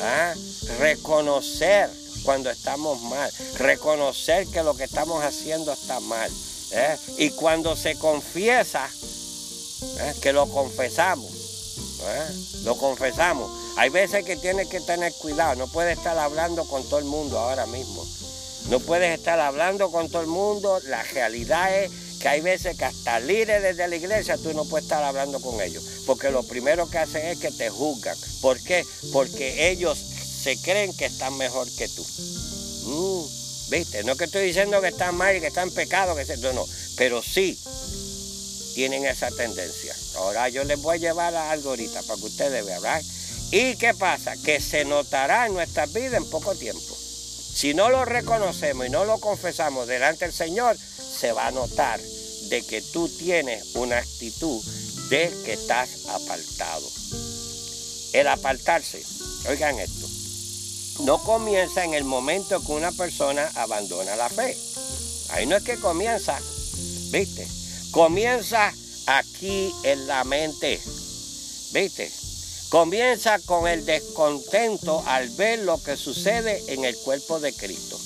¿ah? 0.00 0.34
reconocer 0.78 1.90
cuando 2.22 2.50
estamos 2.50 3.00
mal, 3.02 3.30
reconocer 3.58 4.46
que 4.46 4.62
lo 4.62 4.74
que 4.74 4.84
estamos 4.84 5.24
haciendo 5.24 5.72
está 5.72 6.00
mal. 6.00 6.30
¿Eh? 6.72 6.96
Y 7.18 7.30
cuando 7.30 7.76
se 7.76 7.96
confiesa, 7.96 8.88
¿eh? 10.00 10.14
que 10.20 10.32
lo 10.32 10.48
confesamos, 10.48 11.30
¿eh? 12.02 12.62
lo 12.64 12.76
confesamos. 12.76 13.50
Hay 13.76 13.90
veces 13.90 14.24
que 14.24 14.36
tienes 14.36 14.68
que 14.68 14.80
tener 14.80 15.12
cuidado, 15.14 15.56
no 15.56 15.66
puedes 15.68 15.96
estar 15.96 16.18
hablando 16.18 16.64
con 16.64 16.82
todo 16.84 16.98
el 16.98 17.04
mundo 17.04 17.38
ahora 17.38 17.66
mismo. 17.66 18.04
No 18.68 18.80
puedes 18.80 19.18
estar 19.18 19.40
hablando 19.40 19.90
con 19.90 20.08
todo 20.08 20.22
el 20.22 20.28
mundo. 20.28 20.80
La 20.84 21.02
realidad 21.02 21.76
es 21.76 21.90
que 22.20 22.28
hay 22.28 22.40
veces 22.40 22.76
que 22.76 22.84
hasta 22.84 23.18
líderes 23.18 23.76
de 23.76 23.88
la 23.88 23.96
iglesia 23.96 24.38
tú 24.38 24.52
no 24.54 24.64
puedes 24.64 24.84
estar 24.84 25.02
hablando 25.02 25.40
con 25.40 25.60
ellos. 25.60 25.82
Porque 26.06 26.30
lo 26.30 26.42
primero 26.44 26.88
que 26.88 26.98
hacen 26.98 27.26
es 27.26 27.38
que 27.38 27.50
te 27.50 27.70
juzgan. 27.70 28.16
¿Por 28.40 28.60
qué? 28.62 28.84
Porque 29.12 29.70
ellos 29.70 29.98
se 29.98 30.60
creen 30.60 30.94
que 30.96 31.06
están 31.06 31.36
mejor 31.36 31.68
que 31.72 31.88
tú. 31.88 32.04
Mm, 32.84 33.21
¿Viste? 33.72 34.04
No 34.04 34.16
que 34.16 34.24
estoy 34.24 34.44
diciendo 34.44 34.82
que 34.82 34.88
están 34.88 35.14
mal 35.16 35.34
y 35.34 35.40
que 35.40 35.46
están 35.46 35.70
pecados, 35.70 36.14
que 36.14 36.36
no, 36.36 36.52
no. 36.52 36.66
Pero 36.98 37.22
sí 37.22 37.58
tienen 38.74 39.06
esa 39.06 39.30
tendencia. 39.30 39.96
Ahora 40.16 40.50
yo 40.50 40.62
les 40.64 40.78
voy 40.82 40.96
a 40.96 41.00
llevar 41.00 41.34
algo 41.34 41.70
ahorita 41.70 42.02
para 42.02 42.20
que 42.20 42.26
ustedes 42.26 42.66
vean. 42.66 43.02
¿Y 43.50 43.76
qué 43.76 43.94
pasa? 43.94 44.34
Que 44.44 44.60
se 44.60 44.84
notará 44.84 45.46
en 45.46 45.54
nuestras 45.54 45.90
vidas 45.90 46.12
en 46.12 46.28
poco 46.28 46.54
tiempo. 46.54 46.94
Si 47.54 47.72
no 47.72 47.88
lo 47.88 48.04
reconocemos 48.04 48.86
y 48.86 48.90
no 48.90 49.06
lo 49.06 49.18
confesamos 49.20 49.88
delante 49.88 50.26
del 50.26 50.34
Señor, 50.34 50.76
se 50.76 51.32
va 51.32 51.46
a 51.46 51.50
notar 51.50 51.98
de 51.98 52.66
que 52.66 52.82
tú 52.82 53.08
tienes 53.08 53.74
una 53.74 53.96
actitud 53.96 54.62
de 55.08 55.32
que 55.46 55.54
estás 55.54 55.88
apartado. 56.08 56.86
El 58.12 58.28
apartarse, 58.28 59.02
oigan 59.48 59.78
esto, 59.78 60.01
no 61.04 61.18
comienza 61.22 61.84
en 61.84 61.94
el 61.94 62.04
momento 62.04 62.60
que 62.60 62.72
una 62.72 62.92
persona 62.92 63.50
abandona 63.56 64.16
la 64.16 64.28
fe. 64.28 64.56
Ahí 65.30 65.46
no 65.46 65.56
es 65.56 65.62
que 65.62 65.78
comienza, 65.78 66.38
¿viste? 67.10 67.46
Comienza 67.90 68.72
aquí 69.06 69.72
en 69.82 70.06
la 70.06 70.24
mente, 70.24 70.80
¿viste? 71.72 72.10
Comienza 72.68 73.38
con 73.40 73.66
el 73.68 73.84
descontento 73.84 75.02
al 75.06 75.28
ver 75.30 75.60
lo 75.60 75.82
que 75.82 75.96
sucede 75.96 76.62
en 76.68 76.84
el 76.84 76.96
cuerpo 76.96 77.40
de 77.40 77.52
Cristo, 77.52 77.96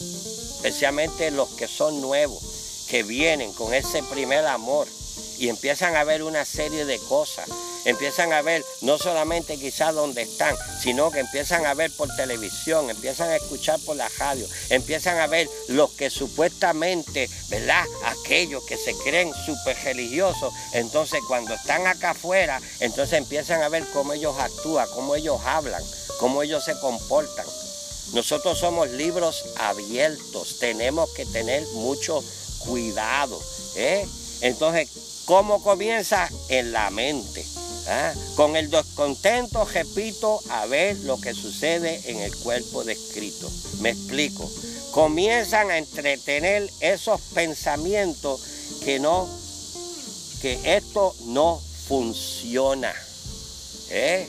especialmente 0.56 1.30
los 1.30 1.50
que 1.50 1.68
son 1.68 2.00
nuevos, 2.00 2.86
que 2.88 3.02
vienen 3.02 3.52
con 3.52 3.74
ese 3.74 4.02
primer 4.04 4.46
amor 4.46 4.88
y 5.38 5.48
empiezan 5.48 5.96
a 5.96 6.04
ver 6.04 6.22
una 6.22 6.44
serie 6.44 6.84
de 6.84 6.98
cosas 6.98 7.48
empiezan 7.86 8.32
a 8.32 8.42
ver 8.42 8.64
no 8.80 8.98
solamente 8.98 9.56
quizás 9.58 9.94
donde 9.94 10.22
están, 10.22 10.56
sino 10.82 11.10
que 11.10 11.20
empiezan 11.20 11.64
a 11.66 11.74
ver 11.74 11.92
por 11.92 12.14
televisión, 12.16 12.90
empiezan 12.90 13.30
a 13.30 13.36
escuchar 13.36 13.78
por 13.80 13.96
la 13.96 14.08
radio, 14.18 14.46
empiezan 14.70 15.18
a 15.18 15.28
ver 15.28 15.48
los 15.68 15.92
que 15.92 16.10
supuestamente, 16.10 17.30
¿verdad? 17.48 17.84
Aquellos 18.04 18.64
que 18.64 18.76
se 18.76 18.92
creen 19.04 19.32
súper 19.46 19.76
religiosos, 19.84 20.52
entonces 20.72 21.20
cuando 21.28 21.54
están 21.54 21.86
acá 21.86 22.10
afuera, 22.10 22.60
entonces 22.80 23.18
empiezan 23.18 23.62
a 23.62 23.68
ver 23.68 23.84
cómo 23.92 24.12
ellos 24.12 24.36
actúan, 24.38 24.88
cómo 24.92 25.14
ellos 25.14 25.40
hablan, 25.44 25.82
cómo 26.18 26.42
ellos 26.42 26.64
se 26.64 26.78
comportan. 26.80 27.46
Nosotros 28.12 28.58
somos 28.58 28.90
libros 28.90 29.44
abiertos, 29.58 30.58
tenemos 30.58 31.10
que 31.12 31.24
tener 31.26 31.64
mucho 31.68 32.22
cuidado. 32.58 33.40
¿eh? 33.76 34.06
Entonces, 34.40 34.88
¿cómo 35.26 35.62
comienza? 35.62 36.30
En 36.48 36.72
la 36.72 36.90
mente. 36.90 37.44
¿Ah? 37.88 38.12
Con 38.34 38.56
el 38.56 38.70
descontento, 38.70 39.64
repito, 39.64 40.40
a 40.48 40.66
ver 40.66 40.96
lo 41.00 41.20
que 41.20 41.34
sucede 41.34 42.00
en 42.06 42.18
el 42.18 42.34
cuerpo 42.36 42.82
descrito. 42.82 43.50
Me 43.80 43.90
explico. 43.90 44.50
Comienzan 44.90 45.70
a 45.70 45.78
entretener 45.78 46.68
esos 46.80 47.20
pensamientos 47.34 48.40
que 48.82 48.98
no, 48.98 49.28
que 50.40 50.58
esto 50.76 51.14
no 51.26 51.60
funciona. 51.86 52.92
¿Eh? 53.90 54.28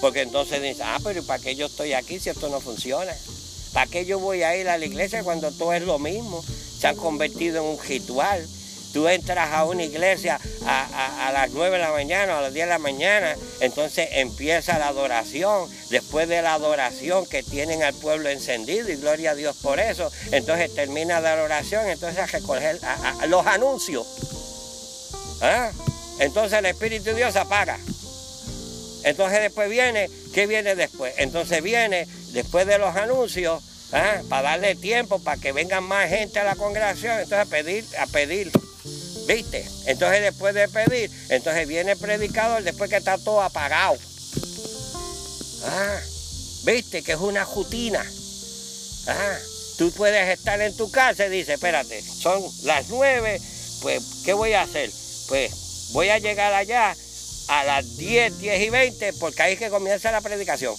Porque 0.00 0.22
entonces 0.22 0.60
dicen, 0.60 0.86
ah, 0.86 0.98
pero 1.02 1.22
¿para 1.22 1.42
qué 1.42 1.54
yo 1.54 1.66
estoy 1.66 1.94
aquí 1.94 2.20
si 2.20 2.28
esto 2.28 2.50
no 2.50 2.60
funciona? 2.60 3.14
¿Para 3.72 3.90
qué 3.90 4.04
yo 4.04 4.18
voy 4.18 4.42
a 4.42 4.56
ir 4.56 4.68
a 4.68 4.76
la 4.76 4.84
iglesia 4.84 5.24
cuando 5.24 5.50
todo 5.52 5.72
es 5.72 5.82
lo 5.82 5.98
mismo? 5.98 6.44
Se 6.78 6.86
han 6.86 6.96
convertido 6.96 7.62
en 7.62 7.78
un 7.78 7.82
ritual 7.82 8.46
Tú 8.94 9.08
entras 9.08 9.52
a 9.52 9.64
una 9.64 9.82
iglesia 9.82 10.40
a, 10.64 11.30
las 11.32 11.50
9 11.50 11.78
de 11.78 11.82
la 11.82 11.90
mañana, 11.90 12.38
a 12.38 12.42
las 12.42 12.54
10 12.54 12.66
de 12.66 12.70
la 12.70 12.78
mañana, 12.78 13.36
entonces 13.58 14.08
empieza 14.12 14.78
la 14.78 14.86
adoración. 14.86 15.68
Después 15.90 16.28
de 16.28 16.40
la 16.42 16.54
adoración 16.54 17.26
que 17.26 17.42
tienen 17.42 17.82
al 17.82 17.92
pueblo 17.94 18.28
encendido, 18.28 18.88
y 18.88 18.94
gloria 18.94 19.32
a 19.32 19.34
Dios 19.34 19.56
por 19.56 19.80
eso, 19.80 20.12
entonces 20.30 20.72
termina 20.76 21.20
la 21.20 21.42
oración, 21.42 21.88
entonces 21.88 22.20
a 22.20 22.26
recoger 22.26 22.78
los 23.26 23.44
anuncios. 23.46 24.06
¿Ah? 25.42 25.72
Entonces 26.20 26.60
el 26.60 26.66
Espíritu 26.66 27.06
de 27.06 27.14
Dios 27.14 27.34
apaga. 27.34 27.80
Entonces 29.02 29.40
después 29.40 29.68
viene, 29.68 30.08
¿qué 30.32 30.46
viene 30.46 30.76
después? 30.76 31.14
Entonces 31.18 31.60
viene, 31.64 32.06
después 32.28 32.64
de 32.68 32.78
los 32.78 32.94
anuncios, 32.94 33.60
¿ah? 33.92 34.22
para 34.28 34.50
darle 34.50 34.76
tiempo, 34.76 35.18
para 35.18 35.40
que 35.40 35.50
vengan 35.50 35.82
más 35.82 36.08
gente 36.08 36.38
a 36.38 36.44
la 36.44 36.54
congregación, 36.54 37.14
entonces 37.14 37.38
a 37.38 37.44
pedir, 37.46 37.84
a 37.98 38.06
pedir 38.06 38.52
¿Viste? 39.26 39.66
Entonces 39.86 40.22
después 40.22 40.54
de 40.54 40.68
pedir, 40.68 41.10
entonces 41.28 41.66
viene 41.66 41.92
el 41.92 41.98
predicador 41.98 42.62
después 42.62 42.90
que 42.90 42.96
está 42.96 43.16
todo 43.18 43.42
apagado. 43.42 43.96
Ah, 45.64 46.00
¿viste? 46.64 47.02
Que 47.02 47.12
es 47.12 47.18
una 47.18 47.44
rutina. 47.44 48.04
Ah, 49.06 49.38
tú 49.78 49.90
puedes 49.92 50.28
estar 50.28 50.60
en 50.60 50.76
tu 50.76 50.90
casa 50.90 51.26
y 51.26 51.30
dices, 51.30 51.54
espérate, 51.54 52.02
son 52.02 52.42
las 52.64 52.88
nueve, 52.88 53.40
pues, 53.80 54.02
¿qué 54.24 54.32
voy 54.34 54.52
a 54.52 54.62
hacer? 54.62 54.90
Pues 55.28 55.90
voy 55.92 56.08
a 56.08 56.18
llegar 56.18 56.52
allá 56.52 56.94
a 57.48 57.64
las 57.64 57.96
10, 57.96 58.38
10 58.38 58.62
y 58.62 58.70
20, 58.70 59.12
porque 59.14 59.42
ahí 59.42 59.52
es 59.54 59.58
que 59.58 59.70
comienza 59.70 60.10
la 60.10 60.20
predicación. 60.20 60.74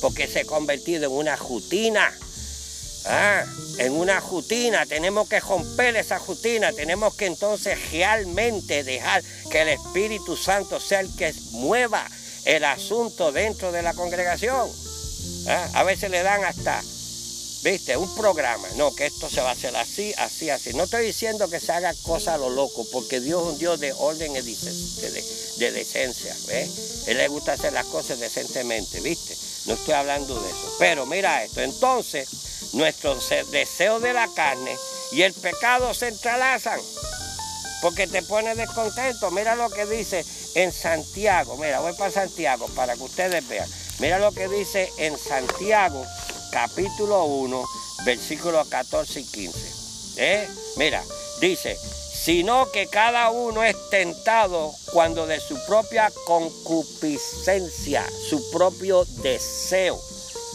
Porque 0.00 0.26
se 0.26 0.40
ha 0.40 0.44
convertido 0.44 1.06
en 1.06 1.12
una 1.12 1.36
rutina. 1.36 2.12
Ah, 3.10 3.42
en 3.78 3.92
una 3.92 4.20
rutina, 4.20 4.84
tenemos 4.84 5.28
que 5.28 5.40
romper 5.40 5.96
esa 5.96 6.18
rutina, 6.18 6.72
tenemos 6.72 7.14
que 7.14 7.24
entonces 7.24 7.90
realmente 7.90 8.84
dejar 8.84 9.22
que 9.50 9.62
el 9.62 9.68
Espíritu 9.68 10.36
Santo 10.36 10.78
sea 10.78 11.00
el 11.00 11.14
que 11.16 11.32
mueva 11.52 12.06
el 12.44 12.64
asunto 12.64 13.32
dentro 13.32 13.72
de 13.72 13.80
la 13.80 13.94
congregación. 13.94 14.70
Ah, 15.46 15.68
a 15.74 15.84
veces 15.84 16.10
le 16.10 16.22
dan 16.22 16.44
hasta, 16.44 16.82
viste, 17.62 17.96
un 17.96 18.14
programa, 18.14 18.68
no, 18.76 18.94
que 18.94 19.06
esto 19.06 19.30
se 19.30 19.40
va 19.40 19.50
a 19.50 19.52
hacer 19.52 19.74
así, 19.76 20.12
así, 20.18 20.50
así. 20.50 20.74
No 20.74 20.84
estoy 20.84 21.06
diciendo 21.06 21.48
que 21.48 21.60
se 21.60 21.72
haga 21.72 21.94
cosas 22.02 22.34
a 22.34 22.38
lo 22.38 22.50
loco, 22.50 22.86
porque 22.92 23.20
Dios 23.20 23.42
es 23.42 23.52
un 23.54 23.58
Dios 23.58 23.80
de 23.80 23.94
orden 23.94 24.32
y 24.36 24.40
de, 24.40 25.72
decencia, 25.72 26.36
¿ves? 26.46 27.06
Él 27.06 27.16
le 27.16 27.28
gusta 27.28 27.54
hacer 27.54 27.72
las 27.72 27.86
cosas 27.86 28.18
decentemente, 28.18 29.00
viste. 29.00 29.34
No 29.64 29.74
estoy 29.74 29.94
hablando 29.94 30.38
de 30.38 30.48
eso. 30.48 30.76
Pero 30.78 31.06
mira 31.06 31.42
esto, 31.42 31.62
entonces 31.62 32.28
nuestros 32.72 33.28
deseos 33.50 34.02
de 34.02 34.12
la 34.12 34.28
carne 34.34 34.76
y 35.12 35.22
el 35.22 35.32
pecado 35.32 35.94
se 35.94 36.08
entrelazan 36.08 36.80
porque 37.80 38.06
te 38.06 38.22
pone 38.22 38.54
descontento. 38.54 39.30
Mira 39.30 39.54
lo 39.54 39.70
que 39.70 39.86
dice 39.86 40.24
en 40.54 40.72
Santiago. 40.72 41.56
Mira, 41.56 41.80
voy 41.80 41.92
para 41.94 42.10
Santiago 42.10 42.66
para 42.74 42.94
que 42.94 43.02
ustedes 43.02 43.46
vean. 43.48 43.68
Mira 44.00 44.18
lo 44.18 44.32
que 44.32 44.48
dice 44.48 44.92
en 44.98 45.18
Santiago, 45.18 46.04
capítulo 46.52 47.24
1, 47.24 47.64
versículos 48.04 48.68
14 48.68 49.20
y 49.20 49.24
15. 49.24 49.58
¿Eh? 50.16 50.48
Mira, 50.76 51.02
dice, 51.40 51.76
sino 52.12 52.70
que 52.70 52.88
cada 52.88 53.30
uno 53.30 53.62
es 53.64 53.76
tentado 53.90 54.72
cuando 54.92 55.26
de 55.26 55.40
su 55.40 55.56
propia 55.66 56.12
concupiscencia, 56.26 58.04
su 58.28 58.50
propio 58.50 59.04
deseo 59.22 60.00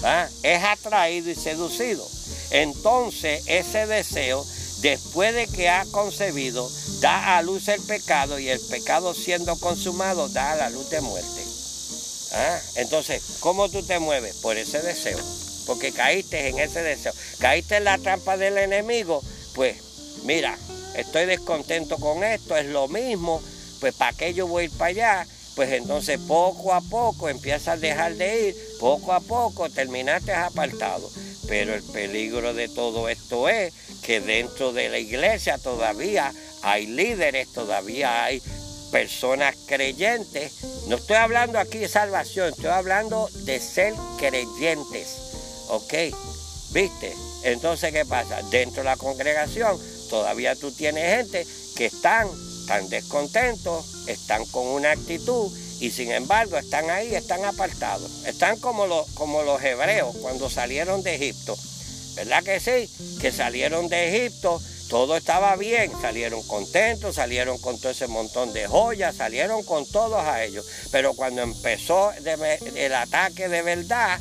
¿Ah? 0.03 0.27
es 0.43 0.63
atraído 0.63 1.31
y 1.31 1.35
seducido. 1.35 2.05
Entonces 2.51 3.43
ese 3.47 3.87
deseo, 3.87 4.45
después 4.81 5.33
de 5.33 5.47
que 5.47 5.69
ha 5.69 5.85
concebido, 5.91 6.69
da 6.99 7.37
a 7.37 7.41
luz 7.41 7.67
el 7.69 7.81
pecado 7.81 8.37
y 8.37 8.49
el 8.49 8.59
pecado 8.59 9.13
siendo 9.13 9.57
consumado 9.57 10.29
da 10.29 10.51
a 10.51 10.55
la 10.55 10.69
luz 10.69 10.89
de 10.89 11.01
muerte. 11.01 11.43
¿Ah? 12.33 12.59
Entonces, 12.75 13.21
¿cómo 13.39 13.69
tú 13.69 13.83
te 13.83 13.99
mueves? 13.99 14.37
Por 14.37 14.57
ese 14.57 14.81
deseo. 14.81 15.19
Porque 15.67 15.91
caíste 15.91 16.49
en 16.49 16.59
ese 16.59 16.81
deseo. 16.81 17.13
Caíste 17.39 17.77
en 17.77 17.85
la 17.85 17.97
trampa 17.97 18.37
del 18.37 18.57
enemigo. 18.57 19.21
Pues 19.53 19.77
mira, 20.23 20.57
estoy 20.95 21.25
descontento 21.25 21.97
con 21.97 22.23
esto, 22.23 22.57
es 22.57 22.65
lo 22.65 22.87
mismo. 22.87 23.41
Pues 23.79 23.93
¿para 23.93 24.17
qué 24.17 24.33
yo 24.33 24.47
voy 24.47 24.63
a 24.63 24.65
ir 24.65 24.71
para 24.71 24.89
allá? 24.89 25.27
pues 25.55 25.71
entonces 25.71 26.19
poco 26.27 26.73
a 26.73 26.81
poco 26.81 27.29
empiezas 27.29 27.67
a 27.67 27.77
dejar 27.77 28.15
de 28.15 28.49
ir, 28.49 28.55
poco 28.83 29.13
a 29.13 29.21
poco 29.21 29.69
terminaste 29.69 30.33
apartado. 30.33 31.09
Pero 31.47 31.73
el 31.73 31.81
peligro 31.83 32.53
de 32.53 32.67
todo 32.67 33.07
esto 33.07 33.47
es 33.47 33.73
que 34.01 34.19
dentro 34.19 34.73
de 34.73 34.89
la 34.89 34.99
iglesia 34.99 35.57
todavía 35.57 36.33
hay 36.63 36.87
líderes, 36.87 37.53
todavía 37.53 38.25
hay 38.25 38.41
personas 38.91 39.55
creyentes. 39.67 40.65
No 40.87 40.97
estoy 40.97 41.15
hablando 41.15 41.59
aquí 41.59 41.77
de 41.77 41.87
salvación, 41.87 42.49
estoy 42.49 42.71
hablando 42.71 43.29
de 43.45 43.61
ser 43.61 43.93
creyentes. 44.17 45.15
¿Ok? 45.69 45.93
¿Viste? 46.71 47.13
Entonces, 47.43 47.93
¿qué 47.93 48.03
pasa? 48.03 48.41
Dentro 48.51 48.83
de 48.83 48.89
la 48.89 48.97
congregación 48.97 49.79
todavía 50.09 50.57
tú 50.57 50.73
tienes 50.73 51.05
gente 51.15 51.47
que 51.77 51.85
están 51.85 52.27
tan 52.67 52.89
descontentos, 52.89 54.09
están 54.09 54.45
con 54.47 54.67
una 54.67 54.91
actitud 54.91 55.49
y 55.79 55.91
sin 55.91 56.11
embargo 56.11 56.57
están 56.57 56.89
ahí, 56.89 57.13
están 57.15 57.43
apartados. 57.45 58.25
Están 58.25 58.59
como 58.59 58.87
los, 58.87 59.07
como 59.11 59.43
los 59.43 59.61
hebreos 59.63 60.15
cuando 60.21 60.49
salieron 60.49 61.03
de 61.03 61.15
Egipto. 61.15 61.57
¿Verdad 62.15 62.43
que 62.43 62.59
sí? 62.59 62.89
Que 63.19 63.31
salieron 63.31 63.89
de 63.89 64.15
Egipto, 64.15 64.61
todo 64.87 65.17
estaba 65.17 65.55
bien, 65.55 65.91
salieron 65.99 66.43
contentos, 66.43 67.15
salieron 67.15 67.57
con 67.57 67.79
todo 67.79 67.91
ese 67.91 68.07
montón 68.07 68.53
de 68.53 68.67
joyas, 68.67 69.15
salieron 69.15 69.63
con 69.63 69.85
todos 69.87 70.23
a 70.23 70.43
ellos. 70.43 70.65
Pero 70.91 71.15
cuando 71.15 71.41
empezó 71.41 72.11
el 72.11 72.93
ataque 72.93 73.49
de 73.49 73.61
verdad, 73.63 74.19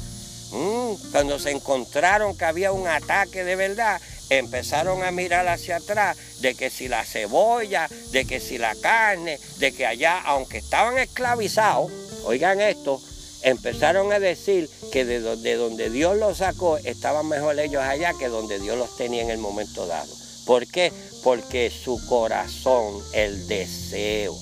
mm, 0.52 1.10
cuando 1.12 1.38
se 1.38 1.50
encontraron 1.50 2.36
que 2.36 2.46
había 2.46 2.72
un 2.72 2.88
ataque 2.88 3.44
de 3.44 3.56
verdad, 3.56 4.00
empezaron 4.38 5.02
a 5.02 5.10
mirar 5.10 5.48
hacia 5.48 5.76
atrás 5.76 6.16
de 6.40 6.54
que 6.54 6.70
si 6.70 6.88
la 6.88 7.04
cebolla, 7.04 7.88
de 8.10 8.24
que 8.24 8.40
si 8.40 8.58
la 8.58 8.74
carne, 8.74 9.38
de 9.58 9.72
que 9.72 9.86
allá, 9.86 10.20
aunque 10.20 10.58
estaban 10.58 10.98
esclavizados, 10.98 11.90
oigan 12.24 12.60
esto, 12.60 13.00
empezaron 13.42 14.12
a 14.12 14.18
decir 14.18 14.68
que 14.92 15.04
de 15.04 15.20
donde, 15.20 15.90
Dios 15.90 16.16
los 16.16 16.38
sacó 16.38 16.78
estaban 16.78 17.28
mejor 17.28 17.58
ellos 17.58 17.82
allá 17.82 18.12
que 18.18 18.28
donde 18.28 18.58
Dios 18.60 18.78
los 18.78 18.96
tenía 18.96 19.22
en 19.22 19.30
el 19.30 19.38
momento 19.38 19.86
dado. 19.86 20.14
¿Por 20.46 20.66
qué? 20.66 20.92
Porque 21.22 21.70
su 21.70 22.04
corazón, 22.06 23.00
el 23.12 23.46
deseo, 23.46 24.36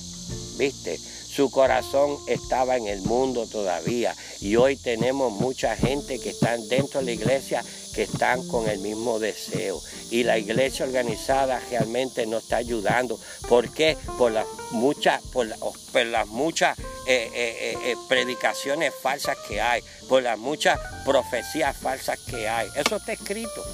¿viste? 0.56 0.99
Su 1.30 1.49
corazón 1.49 2.18
estaba 2.26 2.76
en 2.76 2.88
el 2.88 3.02
mundo 3.02 3.46
todavía 3.46 4.16
y 4.40 4.56
hoy 4.56 4.76
tenemos 4.76 5.32
mucha 5.32 5.76
gente 5.76 6.18
que 6.18 6.30
están 6.30 6.66
dentro 6.68 6.99
de 6.99 7.06
la 7.06 7.12
iglesia 7.12 7.64
que 7.94 8.02
están 8.02 8.46
con 8.49 8.68
el 8.68 8.80
mismo 8.80 9.20
deseo. 9.20 9.80
Y 10.10 10.25
la 10.25 10.38
iglesia 10.38 10.84
organizada 10.84 11.60
realmente 11.70 12.26
no 12.26 12.38
está 12.38 12.56
ayudando. 12.56 13.16
¿Por 13.49 13.72
qué? 13.72 13.96
Por 14.18 14.32
las 14.32 14.46
muchas, 14.72 15.22
por, 15.32 15.46
las 15.46 16.26
muchas 16.26 16.76
eh, 17.06 17.30
eh, 17.32 17.76
eh, 17.84 17.96
predicaciones 18.08 18.92
falsas 19.00 19.37
que 19.46 19.60
hay, 19.60 19.82
por 20.08 20.25
las 20.25 20.37
muchas 20.37 20.80
profecías 21.04 21.76
falsas 21.76 22.18
que 22.18 22.49
hay. 22.49 22.68
Eso 22.75 22.96
está 22.96 23.12
escrito. 23.12 23.64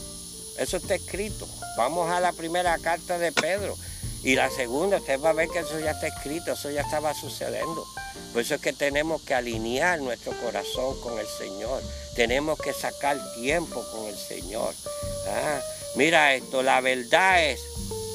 Eso 0.58 0.76
está 0.76 0.94
escrito. 0.94 1.48
Vamos 1.78 2.10
a 2.10 2.20
la 2.20 2.32
primera 2.32 2.76
carta 2.78 3.18
de 3.18 3.32
Pedro. 3.32 3.76
Y 4.26 4.34
la 4.34 4.50
segunda, 4.50 4.96
usted 4.96 5.20
va 5.20 5.30
a 5.30 5.34
ver 5.34 5.48
que 5.48 5.60
eso 5.60 5.78
ya 5.78 5.92
está 5.92 6.08
escrito, 6.08 6.54
eso 6.54 6.68
ya 6.68 6.80
estaba 6.80 7.14
sucediendo. 7.14 7.86
Por 8.32 8.42
eso 8.42 8.56
es 8.56 8.60
que 8.60 8.72
tenemos 8.72 9.22
que 9.22 9.34
alinear 9.34 10.00
nuestro 10.00 10.32
corazón 10.42 11.00
con 11.00 11.20
el 11.20 11.28
Señor. 11.28 11.80
Tenemos 12.16 12.58
que 12.58 12.72
sacar 12.72 13.16
tiempo 13.36 13.84
con 13.92 14.06
el 14.06 14.16
Señor. 14.16 14.74
Ah, 15.28 15.60
mira 15.94 16.34
esto, 16.34 16.64
la 16.64 16.80
verdad 16.80 17.44
es 17.44 17.60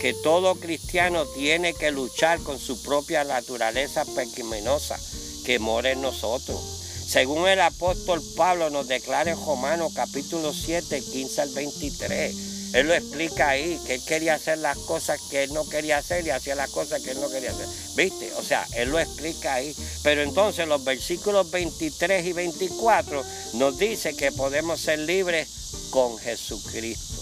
que 0.02 0.14
todo 0.14 0.56
cristiano 0.56 1.26
tiene 1.28 1.74
que 1.74 1.92
luchar 1.92 2.42
con 2.42 2.60
su 2.60 2.84
propia 2.84 3.24
naturaleza 3.24 4.04
pecaminosa 4.04 5.00
que 5.46 5.60
mora 5.60 5.92
en 5.92 6.02
nosotros. 6.02 6.60
Según 7.08 7.48
el 7.48 7.62
apóstol 7.62 8.22
Pablo 8.36 8.70
nos 8.70 8.90
declara 8.90 9.32
en 9.32 9.38
Romanos 9.38 9.94
capítulo 9.96 10.54
7, 10.54 11.02
15 11.14 11.42
al 11.42 11.50
23. 11.54 12.51
Él 12.74 12.88
lo 12.88 12.94
explica 12.94 13.50
ahí, 13.50 13.80
que 13.86 13.96
él 13.96 14.02
quería 14.06 14.36
hacer 14.36 14.58
las 14.60 14.78
cosas 14.78 15.20
que 15.30 15.44
él 15.44 15.54
no 15.54 15.68
quería 15.68 15.98
hacer 15.98 16.26
y 16.26 16.30
hacía 16.30 16.56
las 16.56 16.70
cosas 16.70 17.02
que 17.02 17.12
él 17.12 17.20
no 17.20 17.30
quería 17.30 17.52
hacer. 17.52 17.68
¿Viste? 17.96 18.32
O 18.36 18.44
sea, 18.44 18.66
él 18.76 18.90
lo 18.90 19.00
explica 19.00 19.56
ahí. 19.56 19.76
Pero 20.04 20.22
entonces 20.22 20.68
los 20.68 20.84
versículos 20.84 21.52
23 21.52 22.26
y 22.26 22.34
24 22.34 23.24
nos 23.54 23.78
dice 23.78 24.16
que 24.16 24.32
podemos 24.32 24.80
ser 24.80 25.00
libres 25.00 25.50
con 25.90 26.18
Jesucristo. 26.18 27.22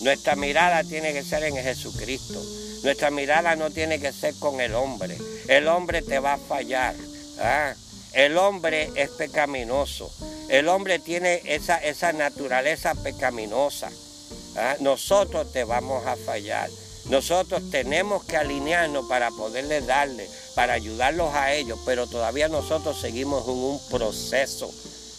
Nuestra 0.00 0.34
mirada 0.34 0.82
tiene 0.82 1.12
que 1.12 1.22
ser 1.22 1.44
en 1.44 1.56
Jesucristo. 1.56 2.42
Nuestra 2.82 3.10
mirada 3.10 3.56
no 3.56 3.70
tiene 3.70 4.00
que 4.00 4.12
ser 4.12 4.34
con 4.36 4.62
el 4.62 4.74
hombre. 4.74 5.18
El 5.46 5.68
hombre 5.68 6.00
te 6.00 6.18
va 6.18 6.34
a 6.34 6.38
fallar. 6.38 6.94
¿ah? 7.38 7.74
El 8.14 8.38
hombre 8.38 8.90
es 8.96 9.10
pecaminoso. 9.10 10.10
El 10.48 10.68
hombre 10.68 10.98
tiene 10.98 11.42
esa, 11.44 11.76
esa 11.76 12.14
naturaleza 12.14 12.94
pecaminosa. 12.94 13.90
¿Ah? 14.56 14.76
nosotros 14.80 15.52
te 15.52 15.64
vamos 15.64 16.06
a 16.06 16.16
fallar. 16.16 16.70
Nosotros 17.06 17.62
tenemos 17.70 18.24
que 18.24 18.36
alinearnos 18.36 19.06
para 19.08 19.30
poderle 19.30 19.80
darle, 19.80 20.28
para 20.54 20.74
ayudarlos 20.74 21.34
a 21.34 21.54
ellos, 21.54 21.78
pero 21.86 22.06
todavía 22.06 22.48
nosotros 22.48 23.00
seguimos 23.00 23.44
en 23.48 23.54
un 23.54 23.80
proceso, 23.90 24.70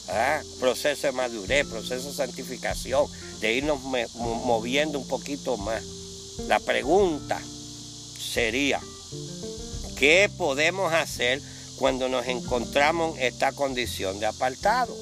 ¿ah? 0.09 0.41
proceso 0.59 1.07
de 1.07 1.13
madurez, 1.13 1.65
proceso 1.67 2.09
de 2.09 2.15
santificación, 2.15 3.07
de 3.39 3.53
irnos 3.53 3.81
moviendo 3.81 4.99
un 4.99 5.07
poquito 5.07 5.57
más. 5.57 5.83
La 6.47 6.59
pregunta 6.59 7.41
sería, 8.33 8.79
¿qué 9.97 10.29
podemos 10.37 10.93
hacer 10.93 11.41
cuando 11.77 12.09
nos 12.09 12.27
encontramos 12.27 13.17
en 13.17 13.23
esta 13.23 13.51
condición 13.53 14.19
de 14.19 14.27
apartado? 14.27 14.95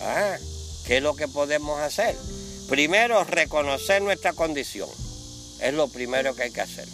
¿Ah? 0.00 0.36
¿Qué 0.86 0.96
es 0.96 1.02
lo 1.02 1.14
que 1.14 1.28
podemos 1.28 1.78
hacer? 1.80 2.16
Primero, 2.68 3.24
reconocer 3.24 4.02
nuestra 4.02 4.34
condición. 4.34 4.90
Es 5.60 5.72
lo 5.72 5.88
primero 5.88 6.34
que 6.34 6.44
hay 6.44 6.50
que 6.50 6.60
hacer. 6.60 6.86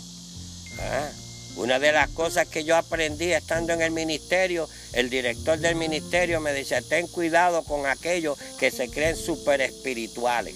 Ah, 0.79 1.11
una 1.57 1.81
de 1.81 1.91
las 1.91 2.11
cosas 2.11 2.47
que 2.47 2.63
yo 2.63 2.77
aprendí 2.77 3.33
estando 3.33 3.73
en 3.73 3.83
el 3.83 3.91
ministerio, 3.91 4.69
el 4.93 5.11
director 5.11 5.59
del 5.59 5.75
ministerio 5.75 6.41
me 6.41 6.53
dice, 6.53 6.81
ten 6.83 7.09
cuidado 7.09 7.65
con 7.65 7.87
aquellos 7.87 8.39
que 8.59 8.71
se 8.71 8.89
creen 8.89 9.17
súper 9.17 9.61
espirituales. 9.63 10.55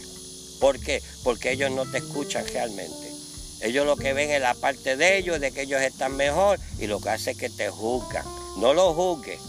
¿Por 0.61 0.79
qué? 0.79 1.03
Porque 1.25 1.51
ellos 1.51 1.73
no 1.73 1.85
te 1.91 1.99
escuchan 1.99 2.47
realmente. 2.47 3.13
Ellos 3.61 3.87
lo 3.87 3.97
que 3.97 4.13
ven 4.13 4.31
es 4.31 4.41
la 4.41 4.55
parte 4.55 4.97
de 4.97 5.19
ellos, 5.19 5.41
de 5.41 5.51
que 5.51 5.63
ellos 5.63 5.83
están 5.83 6.15
mejor, 6.15 6.61
y 6.79 6.87
lo 6.87 7.01
que 7.01 7.11
hace 7.11 7.33
es 7.33 7.37
que 7.37 7.51
te 7.51 7.71
juzgan. 7.71 8.25
No 8.59 8.73
los 8.73 8.95
juzgues, 8.95 9.41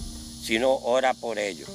sino 0.43 0.73
ora 0.77 1.13
por 1.13 1.37
ellos. 1.37 1.69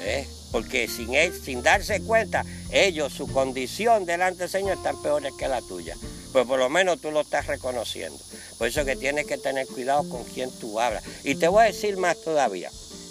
¿eh? 0.00 0.28
porque 0.50 0.88
sin, 0.88 1.10
sin 1.42 1.62
darse 1.62 2.00
cuenta, 2.02 2.44
ellos, 2.70 3.12
su 3.12 3.26
condición 3.26 4.04
delante 4.04 4.40
del 4.40 4.50
Señor 4.50 4.76
están 4.76 5.00
peores 5.02 5.32
que 5.38 5.48
la 5.48 5.62
tuya. 5.62 5.96
Pues 6.32 6.46
por 6.46 6.58
lo 6.58 6.68
menos 6.68 7.00
tú 7.00 7.10
lo 7.10 7.22
estás 7.22 7.46
reconociendo. 7.46 8.18
Por 8.58 8.68
eso 8.68 8.84
que 8.84 8.96
tienes 8.96 9.26
que 9.26 9.38
tener 9.38 9.66
cuidado 9.66 10.08
con 10.08 10.24
quien 10.24 10.50
tú 10.58 10.78
hablas. 10.78 11.02
Y 11.24 11.36
te 11.36 11.48
voy 11.48 11.62
a 11.62 11.66
decir 11.66 11.96
más 11.96 12.20
todavía. 12.20 12.70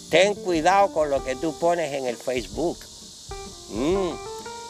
Ten 0.09 0.35
cuidado 0.35 0.93
con 0.93 1.09
lo 1.09 1.23
que 1.23 1.35
tú 1.35 1.57
pones 1.57 1.93
en 1.93 2.05
el 2.05 2.17
Facebook. 2.17 2.77
Mm. 3.69 4.11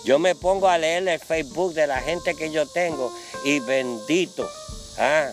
Yo 0.06 0.20
me 0.20 0.36
pongo 0.36 0.70
a 0.70 0.78
leer 0.78 1.08
el 1.08 1.20
Facebook 1.20 1.74
de 1.74 1.86
la 1.86 2.00
gente 2.00 2.34
que 2.36 2.50
yo 2.50 2.66
tengo 2.66 3.14
y 3.44 3.60
bendito. 3.60 4.50
Ah, 4.98 5.32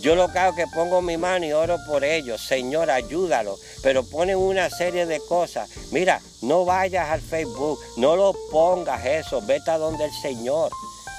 yo 0.00 0.14
lo 0.14 0.30
que 0.30 0.38
hago 0.38 0.56
es 0.56 0.64
que 0.64 0.70
pongo 0.74 1.02
mi 1.02 1.16
mano 1.16 1.46
y 1.46 1.52
oro 1.52 1.78
por 1.86 2.04
ellos. 2.04 2.40
Señor, 2.40 2.90
ayúdalo. 2.90 3.58
Pero 3.82 4.04
ponen 4.04 4.36
una 4.36 4.70
serie 4.70 5.06
de 5.06 5.20
cosas. 5.20 5.68
Mira, 5.90 6.20
no 6.42 6.64
vayas 6.64 7.10
al 7.10 7.20
Facebook, 7.20 7.80
no 7.96 8.16
lo 8.16 8.34
pongas 8.50 9.04
eso. 9.04 9.42
Vete 9.42 9.70
a 9.70 9.78
donde 9.78 10.04
el 10.04 10.12
Señor. 10.22 10.70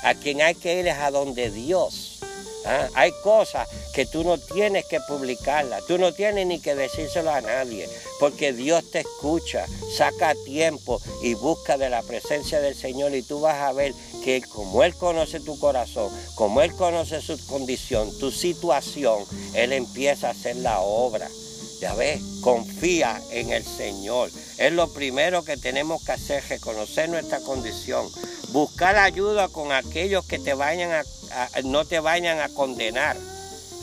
A 0.04 0.14
quien 0.14 0.42
hay 0.42 0.56
que 0.56 0.80
ir 0.80 0.88
es 0.88 0.98
a 0.98 1.12
donde 1.12 1.52
Dios. 1.52 2.20
¿Ah? 2.66 2.88
Hay 2.96 3.12
cosas 3.24 3.68
que 3.94 4.06
tú 4.06 4.24
no 4.24 4.38
tienes 4.38 4.86
que 4.86 5.00
publicarlas, 5.08 5.86
tú 5.86 5.98
no 5.98 6.14
tienes 6.14 6.46
ni 6.48 6.60
que 6.60 6.76
decírselo 6.76 7.32
a 7.32 7.40
nadie, 7.40 7.88
porque 8.20 8.52
Dios 8.52 8.92
te 8.92 9.00
escucha, 9.00 9.66
saca 9.96 10.36
tiempo 10.44 11.02
y 11.24 11.34
busca 11.34 11.78
de 11.78 11.90
la 11.90 12.04
presencia 12.04 12.60
del 12.60 12.76
Señor 12.76 13.16
y 13.16 13.24
tú 13.24 13.40
vas 13.40 13.62
a 13.62 13.72
ver 13.72 13.94
que 14.28 14.42
como 14.42 14.84
Él 14.84 14.94
conoce 14.94 15.40
tu 15.40 15.58
corazón, 15.58 16.12
como 16.36 16.62
Él 16.62 16.74
conoce 16.74 17.22
su 17.22 17.38
condición, 17.46 18.12
tu 18.20 18.30
situación, 18.30 19.24
Él 19.54 19.72
empieza 19.72 20.28
a 20.28 20.32
hacer 20.32 20.58
la 20.58 20.82
obra. 20.82 21.30
Ya 21.80 21.94
ves, 21.94 22.22
confía 22.42 23.22
en 23.32 23.54
el 23.54 23.64
Señor. 23.64 24.30
Es 24.58 24.74
lo 24.74 24.92
primero 24.92 25.46
que 25.46 25.56
tenemos 25.56 26.04
que 26.04 26.12
hacer, 26.12 26.44
reconocer 26.50 27.08
nuestra 27.08 27.40
condición, 27.40 28.06
buscar 28.50 28.98
ayuda 28.98 29.48
con 29.48 29.72
aquellos 29.72 30.26
que 30.26 30.40
te 30.40 30.54
vayan 30.54 30.92
a, 30.92 31.62
no 31.64 31.86
te 31.86 32.02
vayan 32.02 32.42
a 32.42 32.50
condenar. 32.50 33.16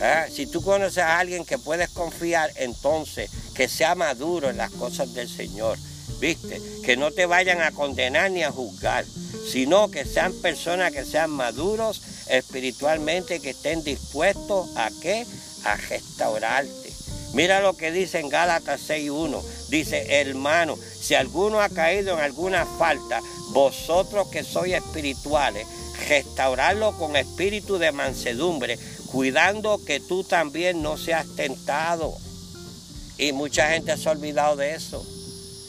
¿Ah? 0.02 0.26
Si 0.30 0.46
tú 0.46 0.60
conoces 0.60 0.98
a 0.98 1.20
alguien 1.20 1.46
que 1.46 1.56
puedes 1.56 1.88
confiar, 1.88 2.52
entonces 2.56 3.30
que 3.54 3.66
sea 3.66 3.94
maduro 3.94 4.50
en 4.50 4.58
las 4.58 4.72
cosas 4.72 5.14
del 5.14 5.30
Señor. 5.30 5.78
¿Viste? 6.20 6.60
Que 6.84 6.98
no 6.98 7.12
te 7.12 7.24
vayan 7.24 7.62
a 7.62 7.72
condenar 7.72 8.30
ni 8.30 8.42
a 8.42 8.50
juzgar, 8.52 9.06
sino 9.46 9.90
que 9.90 10.04
sean 10.04 10.32
personas 10.40 10.92
que 10.92 11.04
sean 11.04 11.30
maduros 11.30 12.02
espiritualmente, 12.28 13.40
que 13.40 13.50
estén 13.50 13.84
dispuestos 13.84 14.68
a 14.76 14.90
qué? 15.02 15.26
A 15.64 15.76
restaurarte. 15.76 16.92
Mira 17.34 17.60
lo 17.60 17.76
que 17.76 17.90
dice 17.90 18.20
en 18.20 18.28
Gálatas 18.28 18.88
6.1. 18.88 19.42
Dice, 19.68 20.20
hermano, 20.20 20.76
si 20.76 21.14
alguno 21.14 21.60
ha 21.60 21.68
caído 21.68 22.14
en 22.14 22.20
alguna 22.20 22.64
falta, 22.64 23.20
vosotros 23.50 24.28
que 24.28 24.44
sois 24.44 24.74
espirituales, 24.74 25.66
restaurarlo 26.08 26.96
con 26.96 27.16
espíritu 27.16 27.78
de 27.78 27.90
mansedumbre, 27.90 28.78
cuidando 29.06 29.80
que 29.84 30.00
tú 30.00 30.22
también 30.22 30.80
no 30.80 30.96
seas 30.96 31.26
tentado. 31.34 32.16
Y 33.18 33.32
mucha 33.32 33.70
gente 33.70 33.96
se 33.96 34.08
ha 34.08 34.12
olvidado 34.12 34.56
de 34.56 34.74
eso. 34.74 35.04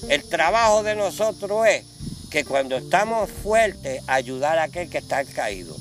El 0.08 0.24
trabajo 0.24 0.84
de 0.84 0.96
nosotros 0.96 1.68
es 1.68 1.84
que 2.36 2.44
cuando 2.44 2.76
estamos 2.76 3.32
fuertes, 3.32 4.04
ayudar 4.08 4.60
a 4.60 4.64
aquel 4.64 4.90
que 4.90 4.98
está 4.98 5.24
caído. 5.24 5.74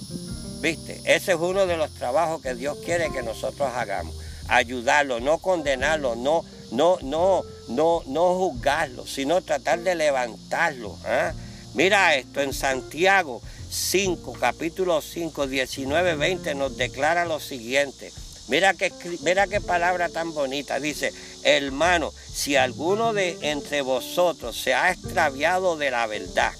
¿Viste? 0.61 1.01
Ese 1.03 1.33
es 1.33 1.39
uno 1.41 1.67
de 1.67 1.77
los 1.77 1.93
trabajos 1.95 2.43
que 2.43 2.55
Dios 2.55 2.79
quiere 2.85 3.11
que 3.11 3.25
nosotros 3.25 3.73
hagamos. 3.75 4.15
Ayudarlo, 4.47 5.19
no 5.19 5.39
condenarlo, 5.39 6.15
no, 6.15 6.45
no, 6.71 6.99
no, 7.03 7.43
no, 7.67 8.05
no 8.07 8.35
juzgarlo, 8.37 9.05
sino 9.05 9.43
tratar 9.43 9.81
de 9.81 9.97
levantarlo. 9.97 10.97
¿ah? 11.05 11.33
Mira 11.75 12.15
esto, 12.15 12.41
en 12.41 12.53
Santiago 12.53 13.43
5, 13.69 14.35
capítulo 14.35 15.03
5, 15.03 15.49
19, 15.49 16.15
20 16.15 16.55
nos 16.55 16.77
declara 16.77 17.25
lo 17.25 17.41
siguiente. 17.41 18.13
Mira 18.49 18.75
qué, 18.75 18.93
mira 19.23 19.47
qué 19.47 19.61
palabra 19.61 20.09
tan 20.09 20.35
bonita. 20.35 20.79
Dice, 20.81 21.13
hermano, 21.43 22.13
si 22.33 22.57
alguno 22.57 23.13
de 23.13 23.39
entre 23.41 23.81
vosotros 23.81 24.61
se 24.61 24.75
ha 24.75 24.91
extraviado 24.91 25.77
de 25.77 25.91
la 25.91 26.07
verdad 26.07 26.53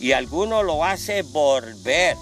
y 0.00 0.12
alguno 0.12 0.62
lo 0.62 0.84
hace 0.84 1.22
volver, 1.22 2.16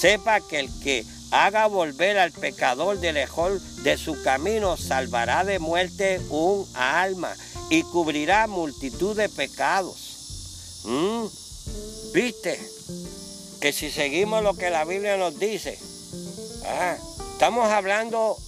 sepa 0.00 0.40
que 0.40 0.60
el 0.60 0.80
que 0.80 1.04
haga 1.30 1.66
volver 1.66 2.18
al 2.18 2.32
pecador 2.32 2.98
de 2.98 3.12
lejos 3.12 3.82
de 3.82 3.96
su 3.96 4.20
camino 4.22 4.76
salvará 4.76 5.44
de 5.44 5.58
muerte 5.58 6.20
un 6.30 6.66
alma 6.74 7.34
y 7.70 7.82
cubrirá 7.82 8.46
multitud 8.46 9.16
de 9.16 9.28
pecados. 9.28 10.82
¿Mm? 10.84 11.26
¿Viste? 12.12 12.58
Que 13.60 13.72
si 13.72 13.90
seguimos 13.90 14.42
lo 14.42 14.54
que 14.54 14.70
la 14.70 14.84
Biblia 14.84 15.16
nos 15.16 15.38
dice, 15.38 15.78
ah, 16.64 16.96
estamos 17.32 17.68
hablando 17.68 18.38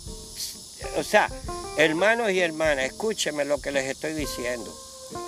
o 0.97 1.03
sea, 1.03 1.29
hermanos 1.77 2.31
y 2.31 2.41
hermanas, 2.41 2.87
escúchenme 2.87 3.45
lo 3.45 3.61
que 3.61 3.73
les 3.73 3.87
estoy 3.87 4.13
diciendo. 4.15 4.73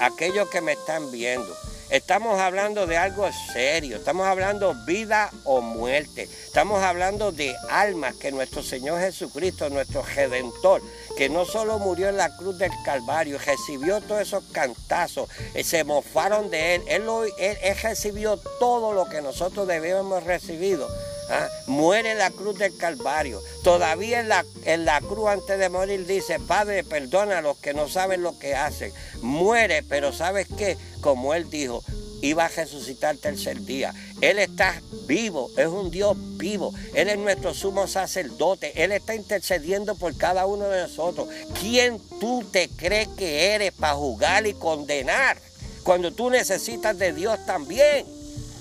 Aquellos 0.01 0.49
que 0.49 0.61
me 0.61 0.73
están 0.73 1.11
viendo. 1.11 1.57
Estamos 1.93 2.41
hablando 2.41 2.87
de 2.87 2.97
algo 2.97 3.29
serio, 3.53 3.99
estamos 3.99 4.27
hablando 4.27 4.75
vida 4.87 5.31
o 5.45 5.61
muerte, 5.61 6.23
estamos 6.23 6.83
hablando 6.83 7.33
de 7.33 7.55
almas 7.69 8.15
que 8.17 8.33
nuestro 8.33 8.63
Señor 8.63 8.99
Jesucristo, 8.99 9.69
nuestro 9.69 10.03
Redentor, 10.03 10.81
que 11.19 11.29
no 11.29 11.45
solo 11.45 11.79
murió 11.79 12.09
en 12.09 12.17
la 12.17 12.35
cruz 12.35 12.57
del 12.57 12.73
Calvario, 12.83 13.39
recibió 13.45 14.01
todos 14.01 14.23
esos 14.23 14.43
cantazos, 14.53 15.29
eh, 15.53 15.63
se 15.65 15.85
mofaron 15.85 16.49
de 16.49 16.77
Él, 16.77 16.83
Él, 16.87 17.03
él, 17.37 17.59
él 17.61 17.77
recibió 17.83 18.39
todo 18.59 18.95
lo 18.95 19.11
que 19.11 19.21
nosotros 19.21 19.69
debíamos 19.69 20.25
recibido 20.25 20.89
¿Ah? 21.33 21.49
Muere 21.67 22.13
en 22.13 22.19
la 22.19 22.31
cruz 22.31 22.59
del 22.59 22.77
Calvario. 22.77 23.41
Todavía 23.65 24.21
en 24.21 24.29
la, 24.29 24.45
en 24.65 24.85
la 24.85 25.01
cruz 25.01 25.31
antes 25.31 25.59
de 25.59 25.71
morir 25.71 26.07
dice, 26.07 26.39
Padre, 26.39 26.85
perdona 26.85 27.39
a 27.39 27.43
los 27.43 27.57
que 27.57 27.73
no 27.73 27.89
saben 27.89 28.23
lo 28.23 28.39
que 28.39 28.55
hacen. 28.55 28.93
Muere, 29.23 29.83
pero 29.83 30.13
¿sabes 30.13 30.47
qué? 30.59 30.77
Como 31.01 31.33
Él 31.33 31.49
dijo, 31.49 31.83
iba 32.21 32.45
a 32.45 32.49
resucitar 32.49 33.17
tercer 33.17 33.63
día. 33.63 33.95
Él 34.21 34.39
está 34.39 34.81
vivo, 35.07 35.51
es 35.57 35.69
un 35.69 35.91
Dios 35.91 36.17
vivo. 36.37 36.75
Él 36.95 37.09
es 37.09 37.19
nuestro 37.19 37.55
sumo 37.55 37.87
sacerdote. 37.87 38.85
Él 38.85 38.93
está 38.93 39.15
intercediendo 39.15 39.95
por 39.95 40.15
cada 40.17 40.45
uno 40.45 40.69
de 40.69 40.83
nosotros. 40.83 41.29
¿Quién 41.59 41.99
tú 42.21 42.45
te 42.51 42.69
crees 42.69 43.09
que 43.09 43.55
eres 43.55 43.73
para 43.73 43.95
juzgar 43.95 44.47
y 44.47 44.53
condenar? 44.53 45.39
Cuando 45.83 46.13
tú 46.13 46.29
necesitas 46.29 46.99
de 46.99 47.15
Dios 47.15 47.39
también. 47.47 48.07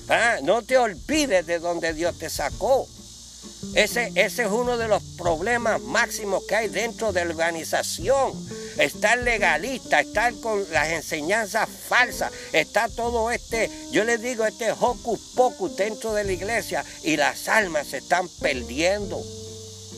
Ah, 0.09 0.39
no 0.43 0.61
te 0.61 0.77
olvides 0.77 1.45
de 1.45 1.59
donde 1.59 1.93
Dios 1.93 2.17
te 2.17 2.29
sacó. 2.29 2.87
Ese, 3.75 4.11
ese, 4.15 4.43
es 4.43 4.49
uno 4.51 4.77
de 4.77 4.87
los 4.87 5.01
problemas 5.17 5.81
máximos 5.81 6.43
que 6.47 6.55
hay 6.55 6.67
dentro 6.67 7.13
de 7.13 7.23
la 7.23 7.31
organización. 7.31 8.33
Estar 8.77 9.17
legalista, 9.19 9.99
estar 9.99 10.33
con 10.35 10.65
las 10.71 10.89
enseñanzas 10.89 11.69
falsas, 11.87 12.31
está 12.51 12.89
todo 12.89 13.31
este, 13.31 13.69
yo 13.91 14.03
les 14.03 14.21
digo, 14.21 14.45
este 14.45 14.71
hocus 14.71 15.19
pocus 15.35 15.75
dentro 15.75 16.13
de 16.13 16.23
la 16.23 16.31
iglesia 16.31 16.83
y 17.03 17.17
las 17.17 17.47
almas 17.47 17.87
se 17.87 17.97
están 17.97 18.27
perdiendo. 18.41 19.21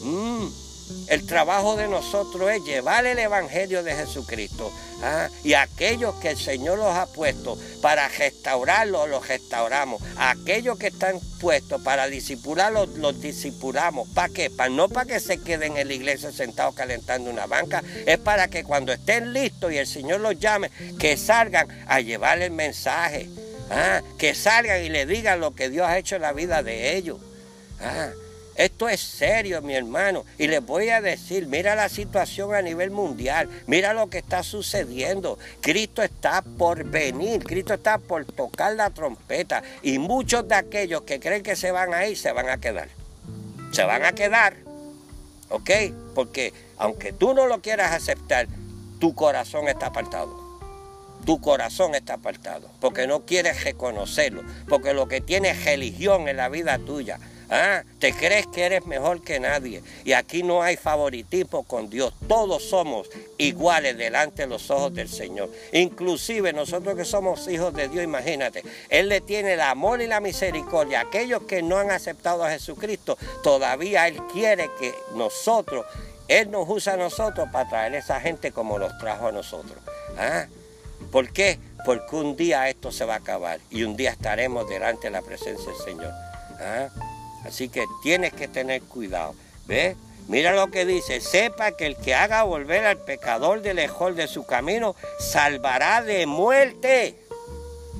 Mm. 0.02 0.63
El 1.08 1.26
trabajo 1.26 1.76
de 1.76 1.88
nosotros 1.88 2.52
es 2.52 2.64
llevar 2.64 3.06
el 3.06 3.20
Evangelio 3.20 3.84
de 3.84 3.96
Jesucristo. 3.96 4.72
¿ah? 5.02 5.30
Y 5.44 5.54
aquellos 5.54 6.16
que 6.16 6.30
el 6.30 6.38
Señor 6.38 6.78
los 6.78 6.96
ha 6.96 7.08
puesto 7.08 7.58
para 7.82 8.08
restaurarlos, 8.08 9.10
los 9.10 9.28
restauramos. 9.28 10.02
Aquellos 10.18 10.78
que 10.78 10.88
están 10.88 11.20
puestos 11.40 11.82
para 11.82 12.08
disipularlos, 12.08 12.90
los 12.98 13.20
disipulamos. 13.22 14.08
¿Para 14.10 14.30
qué? 14.30 14.50
No 14.72 14.90
para 14.90 15.06
que 15.06 15.20
se 15.20 15.40
queden 15.42 15.78
en 15.78 15.88
la 15.88 15.94
iglesia 15.94 16.32
sentados 16.32 16.76
calentando 16.76 17.30
una 17.30 17.46
banca. 17.46 17.84
Es 18.06 18.18
para 18.18 18.48
que 18.48 18.64
cuando 18.64 18.94
estén 18.94 19.34
listos 19.34 19.72
y 19.72 19.78
el 19.78 19.88
Señor 19.88 20.22
los 20.22 20.40
llame, 20.40 20.72
que 21.00 21.18
salgan 21.18 21.68
a 21.88 22.00
llevar 22.00 22.42
el 22.42 22.52
mensaje. 22.52 23.30
¿ah? 23.70 24.02
Que 24.18 24.34
salgan 24.36 24.84
y 24.84 24.90
le 24.90 25.06
digan 25.06 25.40
lo 25.40 25.54
que 25.54 25.70
Dios 25.70 25.88
ha 25.88 25.98
hecho 25.98 26.16
en 26.16 26.22
la 26.22 26.34
vida 26.34 26.64
de 26.64 26.96
ellos. 26.96 27.20
¿ah? 27.82 28.10
Esto 28.56 28.88
es 28.88 29.02
serio, 29.02 29.62
mi 29.62 29.76
hermano. 29.76 30.26
Y 30.38 30.48
les 30.48 30.64
voy 30.66 30.90
a 30.90 31.02
decir, 31.02 31.48
mira 31.48 31.76
la 31.76 31.90
situación 31.90 32.54
a 32.54 32.62
nivel 32.62 32.92
mundial, 32.92 33.50
mira 33.68 33.94
lo 33.94 34.10
que 34.10 34.20
está 34.20 34.44
sucediendo. 34.44 35.40
Cristo 35.62 36.04
está 36.04 36.42
por 36.42 36.84
venir, 36.84 37.44
Cristo 37.44 37.74
está 37.74 37.98
por 37.98 38.26
tocar 38.26 38.76
la 38.76 38.90
trompeta. 38.90 39.64
Y 39.82 40.00
muchos 40.00 40.48
de 40.48 40.56
aquellos 40.56 41.02
que 41.04 41.20
creen 41.20 41.44
que 41.44 41.56
se 41.56 41.72
van 41.72 41.94
a 41.94 42.06
ir, 42.06 42.18
se 42.18 42.32
van 42.32 42.50
a 42.50 42.60
quedar. 42.60 42.90
Se 43.72 43.84
van 43.84 44.04
a 44.04 44.14
quedar, 44.14 44.56
¿ok? 45.50 45.70
Porque 46.14 46.54
aunque 46.78 47.12
tú 47.12 47.34
no 47.34 47.48
lo 47.48 47.62
quieras 47.62 47.92
aceptar, 47.92 48.48
tu 49.00 49.16
corazón 49.16 49.68
está 49.68 49.88
apartado 49.88 50.44
tu 51.26 51.40
corazón 51.40 51.96
está 51.96 52.16
apartado, 52.16 52.70
porque 52.80 53.08
no 53.08 53.26
quieres 53.26 53.64
reconocerlo, 53.64 54.44
porque 54.68 54.94
lo 54.94 55.08
que 55.08 55.22
tienes 55.22 55.64
religión 55.64 56.28
en 56.28 56.38
la 56.38 56.50
vida 56.50 56.78
tuya, 56.80 57.20
¿Ah? 57.56 57.84
Te 58.00 58.14
crees 58.14 58.48
que 58.48 58.64
eres 58.64 58.88
mejor 58.88 59.22
que 59.22 59.40
nadie. 59.40 59.84
Y 60.04 60.14
aquí 60.14 60.42
no 60.42 60.64
hay 60.64 60.76
favoritismo 60.76 61.62
con 61.62 61.88
Dios. 61.88 62.12
Todos 62.28 62.64
somos 62.64 63.08
iguales 63.38 63.96
delante 63.96 64.42
de 64.42 64.48
los 64.48 64.72
ojos 64.72 64.92
del 64.96 65.08
Señor. 65.08 65.52
Inclusive 65.72 66.52
nosotros 66.52 66.96
que 66.96 67.06
somos 67.06 67.48
hijos 67.48 67.72
de 67.76 67.90
Dios, 67.90 68.04
imagínate. 68.04 68.64
Él 68.90 69.08
le 69.08 69.22
tiene 69.22 69.54
el 69.54 69.62
amor 69.62 70.02
y 70.02 70.08
la 70.08 70.20
misericordia. 70.20 71.02
Aquellos 71.02 71.44
que 71.44 71.62
no 71.62 71.78
han 71.78 71.92
aceptado 71.92 72.44
a 72.44 72.50
Jesucristo, 72.50 73.20
todavía 73.44 74.08
Él 74.08 74.18
quiere 74.34 74.72
que 74.80 74.92
nosotros, 75.14 75.86
Él 76.28 76.50
nos 76.50 76.68
usa 76.68 76.94
a 76.94 76.98
nosotros 76.98 77.50
para 77.52 77.70
traer 77.70 77.94
a 77.94 78.00
esa 78.00 78.20
gente 78.20 78.52
como 78.52 78.80
los 78.80 78.98
trajo 78.98 79.28
a 79.28 79.32
nosotros. 79.32 79.78
¿Ah? 80.18 80.48
¿Por 81.12 81.32
qué? 81.32 81.60
Porque 81.86 82.16
un 82.16 82.36
día 82.36 82.68
esto 82.68 82.92
se 82.92 83.06
va 83.06 83.14
a 83.14 83.18
acabar 83.18 83.60
y 83.70 83.84
un 83.84 83.96
día 83.96 84.10
estaremos 84.10 84.68
delante 84.68 85.06
de 85.06 85.12
la 85.12 85.22
presencia 85.22 85.72
del 85.72 85.82
Señor. 85.84 86.12
¿Ah? 86.60 86.90
Así 87.44 87.70
que 87.70 87.86
tienes 88.02 88.34
que 88.34 88.48
tener 88.48 88.82
cuidado. 88.84 89.36
¿Ves? 89.66 89.96
Mira 90.28 90.54
lo 90.54 90.72
que 90.72 90.86
dice, 90.86 91.20
sepa 91.20 91.74
que 91.74 91.86
el 91.86 91.98
que 91.98 92.16
haga 92.16 92.44
volver 92.44 92.86
al 92.86 92.98
pecador 92.98 93.62
de 93.62 93.74
lejos 93.74 94.16
de 94.16 94.28
su 94.28 94.46
camino, 94.46 94.96
salvará 95.20 96.02
de 96.02 96.26
muerte 96.26 97.18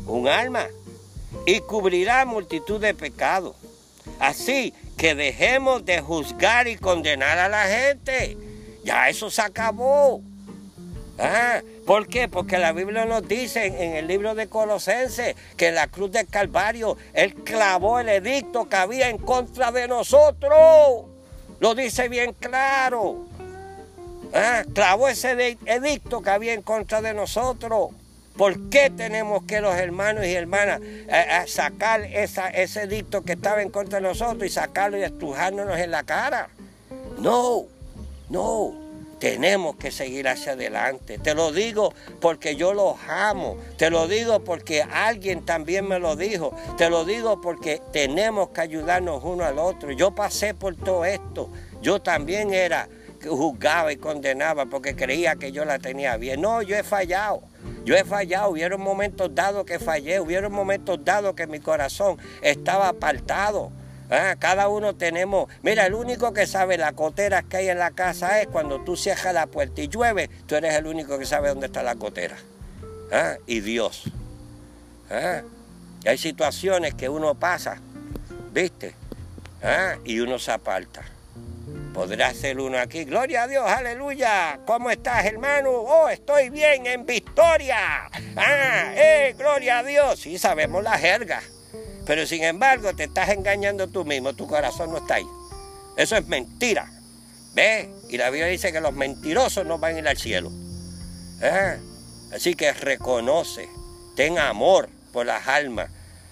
un 0.08 0.28
alma 0.28 0.68
y 1.46 1.60
cubrirá 1.62 2.26
multitud 2.26 2.80
de 2.80 2.94
pecados. 2.94 3.56
Así 4.20 4.74
que 4.98 5.16
dejemos 5.16 5.84
de 5.86 6.00
juzgar 6.00 6.68
y 6.68 6.78
condenar 6.78 7.38
a 7.40 7.50
la 7.50 7.66
gente. 7.66 8.38
Ya 8.86 9.10
eso 9.10 9.30
se 9.30 9.42
acabó. 9.42 10.22
Ah, 11.20 11.62
¿Por 11.86 12.08
qué? 12.08 12.28
Porque 12.28 12.58
la 12.58 12.74
Biblia 12.74 13.06
nos 13.06 13.28
dice 13.28 13.68
en 13.68 13.96
el 13.96 14.08
libro 14.08 14.34
de 14.34 14.48
Colosenses 14.48 15.36
que 15.56 15.68
en 15.68 15.76
la 15.76 15.88
cruz 15.88 16.12
del 16.12 16.28
Calvario 16.28 16.98
Él 17.14 17.36
clavó 17.36 18.00
el 18.00 18.10
edicto 18.10 18.68
que 18.68 18.76
había 18.76 19.10
en 19.10 19.20
contra 19.20 19.72
de 19.72 19.88
nosotros. 19.88 21.06
Lo 21.60 21.76
dice 21.76 22.10
bien 22.10 22.34
claro. 22.34 23.26
Ah, 24.34 24.64
clavó 24.74 25.08
ese 25.08 25.58
edicto 25.66 26.22
que 26.22 26.30
había 26.32 26.54
en 26.54 26.64
contra 26.64 27.02
de 27.02 27.14
nosotros. 27.14 27.92
¿Por 28.36 28.70
qué 28.70 28.90
tenemos 28.90 29.44
que 29.44 29.62
los 29.62 29.76
hermanos 29.76 30.26
y 30.26 30.34
hermanas 30.34 30.82
eh, 30.82 31.08
eh, 31.10 31.44
sacar 31.46 32.02
ese 32.02 32.82
edicto 32.82 33.22
que 33.22 33.34
estaba 33.34 33.62
en 33.62 33.70
contra 33.70 34.00
de 34.00 34.08
nosotros 34.08 34.44
y 34.44 34.50
sacarlo 34.50 34.98
y 34.98 35.04
estrujárnoslo 35.04 35.78
en 35.78 35.92
la 35.92 36.02
cara? 36.02 36.50
No, 37.20 37.66
no. 38.30 38.83
Tenemos 39.24 39.78
que 39.78 39.90
seguir 39.90 40.28
hacia 40.28 40.52
adelante. 40.52 41.18
Te 41.18 41.34
lo 41.34 41.54
digo 41.54 41.94
porque 42.20 42.58
yo 42.58 42.74
los 42.74 42.98
amo. 43.08 43.56
Te 43.78 43.90
lo 43.90 44.10
digo 44.10 44.44
porque 44.44 44.82
alguien 44.82 45.46
también 45.46 45.88
me 45.88 45.98
lo 45.98 46.18
dijo. 46.18 46.54
Te 46.78 46.90
lo 46.90 47.06
digo 47.06 47.40
porque 47.40 47.82
tenemos 47.94 48.50
que 48.50 48.60
ayudarnos 48.60 49.24
uno 49.24 49.46
al 49.46 49.60
otro. 49.60 49.94
Yo 49.94 50.14
pasé 50.14 50.54
por 50.54 50.76
todo 50.76 51.06
esto. 51.06 51.50
Yo 51.82 52.02
también 52.02 52.54
era 52.54 52.90
juzgaba 53.26 53.94
y 53.94 53.96
condenaba 53.96 54.66
porque 54.66 54.94
creía 54.94 55.38
que 55.38 55.54
yo 55.54 55.64
la 55.64 55.80
tenía 55.80 56.18
bien. 56.18 56.42
No, 56.42 56.62
yo 56.62 56.76
he 56.76 56.84
fallado. 56.84 57.44
Yo 57.86 57.96
he 57.96 58.04
fallado, 58.04 58.50
hubieron 58.50 58.82
momentos 58.82 59.34
dados 59.34 59.64
que 59.64 59.80
fallé, 59.80 60.20
hubieron 60.20 60.52
momentos 60.52 61.00
dados 61.06 61.34
que 61.34 61.48
mi 61.48 61.62
corazón 61.62 62.18
estaba 62.42 62.90
apartado. 62.90 63.72
Ah, 64.16 64.36
cada 64.38 64.68
uno 64.68 64.96
tenemos, 64.96 65.50
mira, 65.64 65.88
el 65.88 65.96
único 65.96 66.34
que 66.34 66.46
sabe 66.46 66.78
las 66.78 66.94
goteras 66.94 67.46
que 67.46 67.58
hay 67.58 67.70
en 67.70 67.80
la 67.80 67.90
casa 67.90 68.42
es 68.42 68.48
cuando 68.48 68.80
tú 68.82 68.96
cierras 68.96 69.34
la 69.34 69.48
puerta 69.48 69.82
y 69.82 69.88
llueve, 69.88 70.30
tú 70.46 70.54
eres 70.54 70.76
el 70.76 70.86
único 70.86 71.18
que 71.18 71.26
sabe 71.26 71.50
dónde 71.50 71.66
está 71.66 71.82
la 71.82 71.96
gotera. 71.96 72.38
Ah, 73.12 73.38
y 73.48 73.62
Dios. 73.62 74.04
Ah, 75.10 75.42
hay 76.06 76.18
situaciones 76.20 76.94
que 76.94 77.10
uno 77.10 77.34
pasa, 77.34 77.82
¿viste? 78.52 78.94
¿ah? 79.64 79.96
y 80.06 80.20
uno 80.20 80.38
se 80.38 80.52
aparta. 80.52 81.02
Podrá 81.92 82.36
ser 82.36 82.60
uno 82.60 82.78
aquí. 82.78 83.06
Gloria 83.06 83.44
a 83.44 83.48
Dios, 83.48 83.66
aleluya. 83.68 84.60
¿Cómo 84.68 84.92
estás, 84.92 85.26
hermano? 85.26 85.72
Oh, 85.72 86.08
estoy 86.08 86.52
bien, 86.52 86.86
en 86.86 87.08
victoria. 87.08 88.12
Ah, 88.36 88.94
eh, 88.96 89.34
gloria 89.36 89.80
a 89.80 89.84
Dios. 89.84 90.20
Sí, 90.20 90.38
sabemos 90.38 90.84
la 90.84 91.00
jerga. 91.00 91.42
Pero 92.06 92.26
sin 92.26 92.44
embargo, 92.44 92.94
te 92.96 93.06
estás 93.06 93.30
engañando 93.30 93.88
tú 93.88 94.06
mismo. 94.06 94.34
Tu 94.34 94.48
corazón 94.48 94.92
no 94.92 94.98
está 94.98 95.16
ahí. 95.16 95.28
Eso 95.98 96.16
es 96.16 96.28
mentira. 96.28 96.92
¿Ves? 97.54 97.88
Y 98.10 98.18
la 98.18 98.30
Biblia 98.30 98.48
dice 98.48 98.72
que 98.72 98.82
los 98.82 98.94
mentirosos 98.94 99.66
no 99.66 99.78
van 99.78 99.96
a 99.96 100.00
ir 100.00 100.08
al 100.08 100.18
cielo. 100.18 100.52
¿Eh? 101.42 101.78
Así 102.34 102.56
que 102.56 102.74
reconoce, 102.74 103.70
ten 104.16 104.40
amor 104.40 104.90
por 105.12 105.26
las 105.26 105.48
almas. 105.48 105.90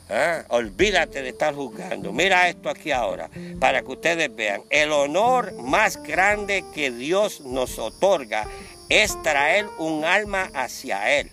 ¿eh? 0.10 0.44
Olvídate 0.50 1.22
de 1.22 1.30
estar 1.30 1.54
juzgando. 1.54 2.12
Mira 2.12 2.50
esto 2.50 2.70
aquí 2.70 2.92
ahora, 2.92 3.30
para 3.60 3.82
que 3.82 3.92
ustedes 3.92 4.36
vean. 4.36 4.64
El 4.70 4.92
honor 4.92 5.54
más 5.62 6.02
grande 6.02 6.66
que 6.74 6.92
Dios 6.92 7.42
nos 7.42 7.78
otorga 7.78 8.48
es 8.90 9.22
traer 9.22 9.68
un 9.78 10.04
alma 10.04 10.50
hacia 10.54 11.20
Él. 11.20 11.32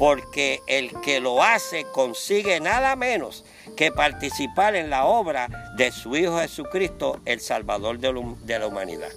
Porque 0.00 0.62
el 0.66 0.98
que 1.02 1.20
lo 1.20 1.42
hace 1.42 1.84
consigue 1.92 2.58
nada 2.58 2.96
menos 2.96 3.44
que 3.76 3.92
participar 3.92 4.74
en 4.74 4.88
la 4.88 5.04
obra 5.04 5.74
de 5.76 5.92
su 5.92 6.16
Hijo 6.16 6.38
Jesucristo, 6.38 7.20
el 7.26 7.38
Salvador 7.38 7.98
de 7.98 8.58
la 8.58 8.66
humanidad. 8.66 9.10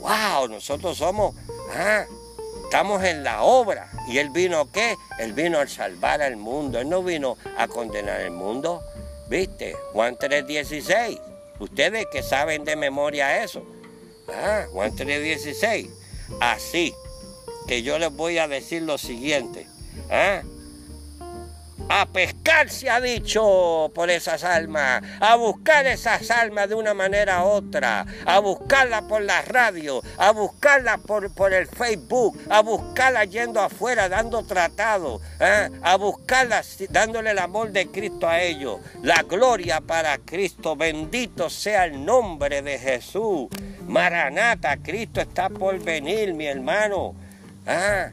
¡Wow! 0.00 0.48
Nosotros 0.48 0.98
somos, 0.98 1.34
ah, 1.74 2.04
estamos 2.64 3.02
en 3.02 3.24
la 3.24 3.44
obra. 3.44 3.90
¿Y 4.08 4.18
Él 4.18 4.28
vino 4.28 4.70
qué? 4.70 4.94
Él 5.18 5.32
vino 5.32 5.58
a 5.58 5.66
salvar 5.66 6.20
al 6.20 6.36
mundo. 6.36 6.78
Él 6.78 6.90
no 6.90 7.02
vino 7.02 7.38
a 7.56 7.66
condenar 7.66 8.20
el 8.20 8.32
mundo. 8.32 8.82
¿Viste? 9.30 9.74
Juan 9.94 10.18
3.16. 10.18 11.18
Ustedes 11.60 12.04
que 12.12 12.22
saben 12.22 12.64
de 12.64 12.76
memoria 12.76 13.42
eso. 13.42 13.62
Ah, 14.28 14.66
Juan 14.70 14.94
3.16. 14.94 15.88
Así 16.42 16.94
que 17.66 17.82
yo 17.82 17.98
les 17.98 18.12
voy 18.12 18.36
a 18.36 18.48
decir 18.48 18.82
lo 18.82 18.98
siguiente. 18.98 19.69
¿Ah? 20.10 20.42
a 21.92 22.06
pescar, 22.06 22.70
se 22.70 22.88
ha 22.88 23.00
dicho, 23.00 23.90
por 23.92 24.10
esas 24.10 24.44
almas, 24.44 25.02
a 25.18 25.34
buscar 25.34 25.86
esas 25.86 26.30
almas 26.30 26.68
de 26.68 26.76
una 26.76 26.94
manera 26.94 27.44
u 27.44 27.48
otra, 27.48 28.06
a 28.24 28.38
buscarlas 28.38 29.02
por 29.02 29.22
la 29.22 29.42
radio, 29.42 30.00
a 30.16 30.30
buscarlas 30.30 31.00
por, 31.00 31.34
por 31.34 31.52
el 31.52 31.66
Facebook, 31.66 32.38
a 32.48 32.62
buscarlas 32.62 33.28
yendo 33.28 33.60
afuera, 33.60 34.08
dando 34.08 34.44
tratados, 34.44 35.20
¿eh? 35.40 35.68
a 35.82 35.96
buscarlas 35.96 36.76
dándole 36.90 37.32
el 37.32 37.38
amor 37.40 37.72
de 37.72 37.88
Cristo 37.88 38.28
a 38.28 38.40
ellos. 38.40 38.78
La 39.02 39.24
gloria 39.24 39.80
para 39.80 40.16
Cristo, 40.18 40.76
bendito 40.76 41.50
sea 41.50 41.86
el 41.86 42.04
nombre 42.04 42.62
de 42.62 42.78
Jesús. 42.78 43.48
Maranata, 43.88 44.76
Cristo 44.76 45.20
está 45.20 45.48
por 45.48 45.76
venir, 45.80 46.34
mi 46.34 46.46
hermano. 46.46 47.16
¿Ah? 47.66 48.10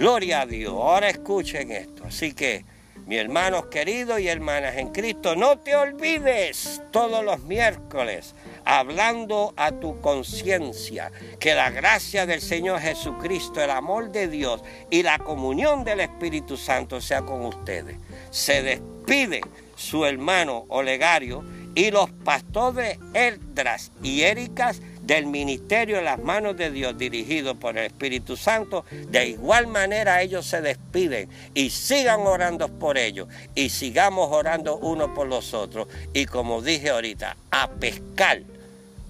Gloria 0.00 0.40
a 0.40 0.46
Dios. 0.46 0.72
Ahora 0.72 1.10
escuchen 1.10 1.70
esto. 1.70 2.04
Así 2.06 2.32
que 2.32 2.64
mis 3.04 3.18
hermanos 3.18 3.66
queridos 3.66 4.18
y 4.18 4.28
hermanas 4.28 4.76
en 4.78 4.92
Cristo, 4.92 5.36
no 5.36 5.58
te 5.58 5.76
olvides 5.76 6.80
todos 6.90 7.22
los 7.22 7.42
miércoles 7.42 8.34
hablando 8.64 9.52
a 9.58 9.72
tu 9.72 10.00
conciencia 10.00 11.12
que 11.38 11.54
la 11.54 11.68
gracia 11.68 12.24
del 12.24 12.40
Señor 12.40 12.80
Jesucristo, 12.80 13.62
el 13.62 13.68
amor 13.68 14.10
de 14.10 14.28
Dios 14.28 14.62
y 14.88 15.02
la 15.02 15.18
comunión 15.18 15.84
del 15.84 16.00
Espíritu 16.00 16.56
Santo 16.56 17.02
sea 17.02 17.20
con 17.20 17.44
ustedes. 17.44 17.98
Se 18.30 18.62
despide 18.62 19.42
su 19.76 20.06
hermano 20.06 20.64
Olegario 20.68 21.44
y 21.74 21.90
los 21.90 22.10
pastores 22.10 22.98
Eldras 23.12 23.92
y 24.02 24.22
Éricas 24.22 24.80
del 25.10 25.26
ministerio 25.26 25.98
en 25.98 26.04
las 26.04 26.20
manos 26.20 26.56
de 26.56 26.70
Dios 26.70 26.96
dirigido 26.96 27.56
por 27.56 27.76
el 27.76 27.86
Espíritu 27.86 28.36
Santo, 28.36 28.84
de 29.08 29.26
igual 29.26 29.66
manera 29.66 30.22
ellos 30.22 30.46
se 30.46 30.60
despiden 30.60 31.28
y 31.52 31.70
sigan 31.70 32.20
orando 32.20 32.68
por 32.68 32.96
ellos 32.96 33.26
y 33.56 33.70
sigamos 33.70 34.28
orando 34.30 34.76
uno 34.76 35.12
por 35.12 35.26
los 35.26 35.52
otros 35.52 35.88
y 36.12 36.26
como 36.26 36.62
dije 36.62 36.90
ahorita, 36.90 37.36
a 37.50 37.70
pescar 37.70 38.42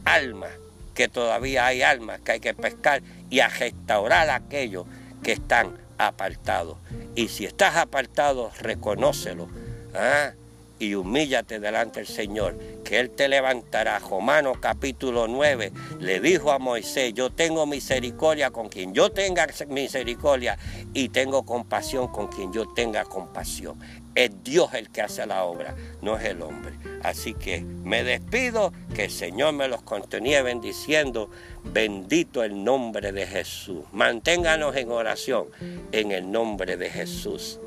almas, 0.07 0.53
que 0.95 1.09
todavía 1.09 1.67
hay 1.67 1.83
almas 1.83 2.21
que 2.21 2.33
hay 2.33 2.41
que 2.41 2.55
pescar 2.55 3.03
y 3.29 3.41
a 3.41 3.49
restaurar 3.49 4.31
aquellos 4.31 4.87
que 5.23 5.33
están 5.33 5.77
apartados. 5.99 6.79
Y 7.15 7.29
si 7.29 7.45
estás 7.45 7.77
apartado, 7.77 8.51
reconócelo. 8.59 9.49
¿ah? 9.95 10.33
Y 10.81 10.95
humíllate 10.95 11.61
delante 11.61 12.01
del 12.01 12.09
Señor, 12.09 12.59
que 12.83 12.99
Él 12.99 13.11
te 13.11 13.29
levantará. 13.29 14.01
Romano 14.01 14.55
capítulo 14.61 15.29
9 15.29 15.73
le 16.01 16.21
dijo 16.21 16.51
a 16.51 16.59
Moisés, 16.59 17.15
yo 17.15 17.31
tengo 17.31 17.67
misericordia 17.67 18.51
con 18.51 18.69
quien 18.69 18.93
yo 18.95 19.11
tenga 19.13 19.47
misericordia 19.69 20.59
y 20.93 21.11
tengo 21.11 21.45
compasión 21.45 22.09
con 22.09 22.27
quien 22.29 22.53
yo 22.53 22.67
tenga 22.67 23.05
compasión. 23.05 23.79
Es 24.15 24.31
Dios 24.43 24.75
el 24.75 24.91
que 24.91 25.03
hace 25.03 25.25
la 25.27 25.45
obra, 25.45 25.77
no 26.03 26.17
es 26.17 26.25
el 26.25 26.43
hombre. 26.43 26.73
Así 27.03 27.35
que 27.35 27.61
me 27.61 28.03
despido, 28.03 28.73
que 28.95 29.05
el 29.05 29.11
Señor 29.11 29.53
me 29.53 29.69
los 29.69 29.83
continúe 29.83 30.43
bendiciendo. 30.43 31.31
Bendito 31.63 32.43
el 32.43 32.65
nombre 32.65 33.13
de 33.13 33.27
Jesús. 33.27 33.85
Manténganos 33.93 34.75
en 34.77 34.91
oración 34.91 35.47
en 35.93 36.11
el 36.11 36.31
nombre 36.31 36.77
de 36.77 36.91
Jesús. 36.91 37.61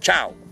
Chao. 0.00 0.43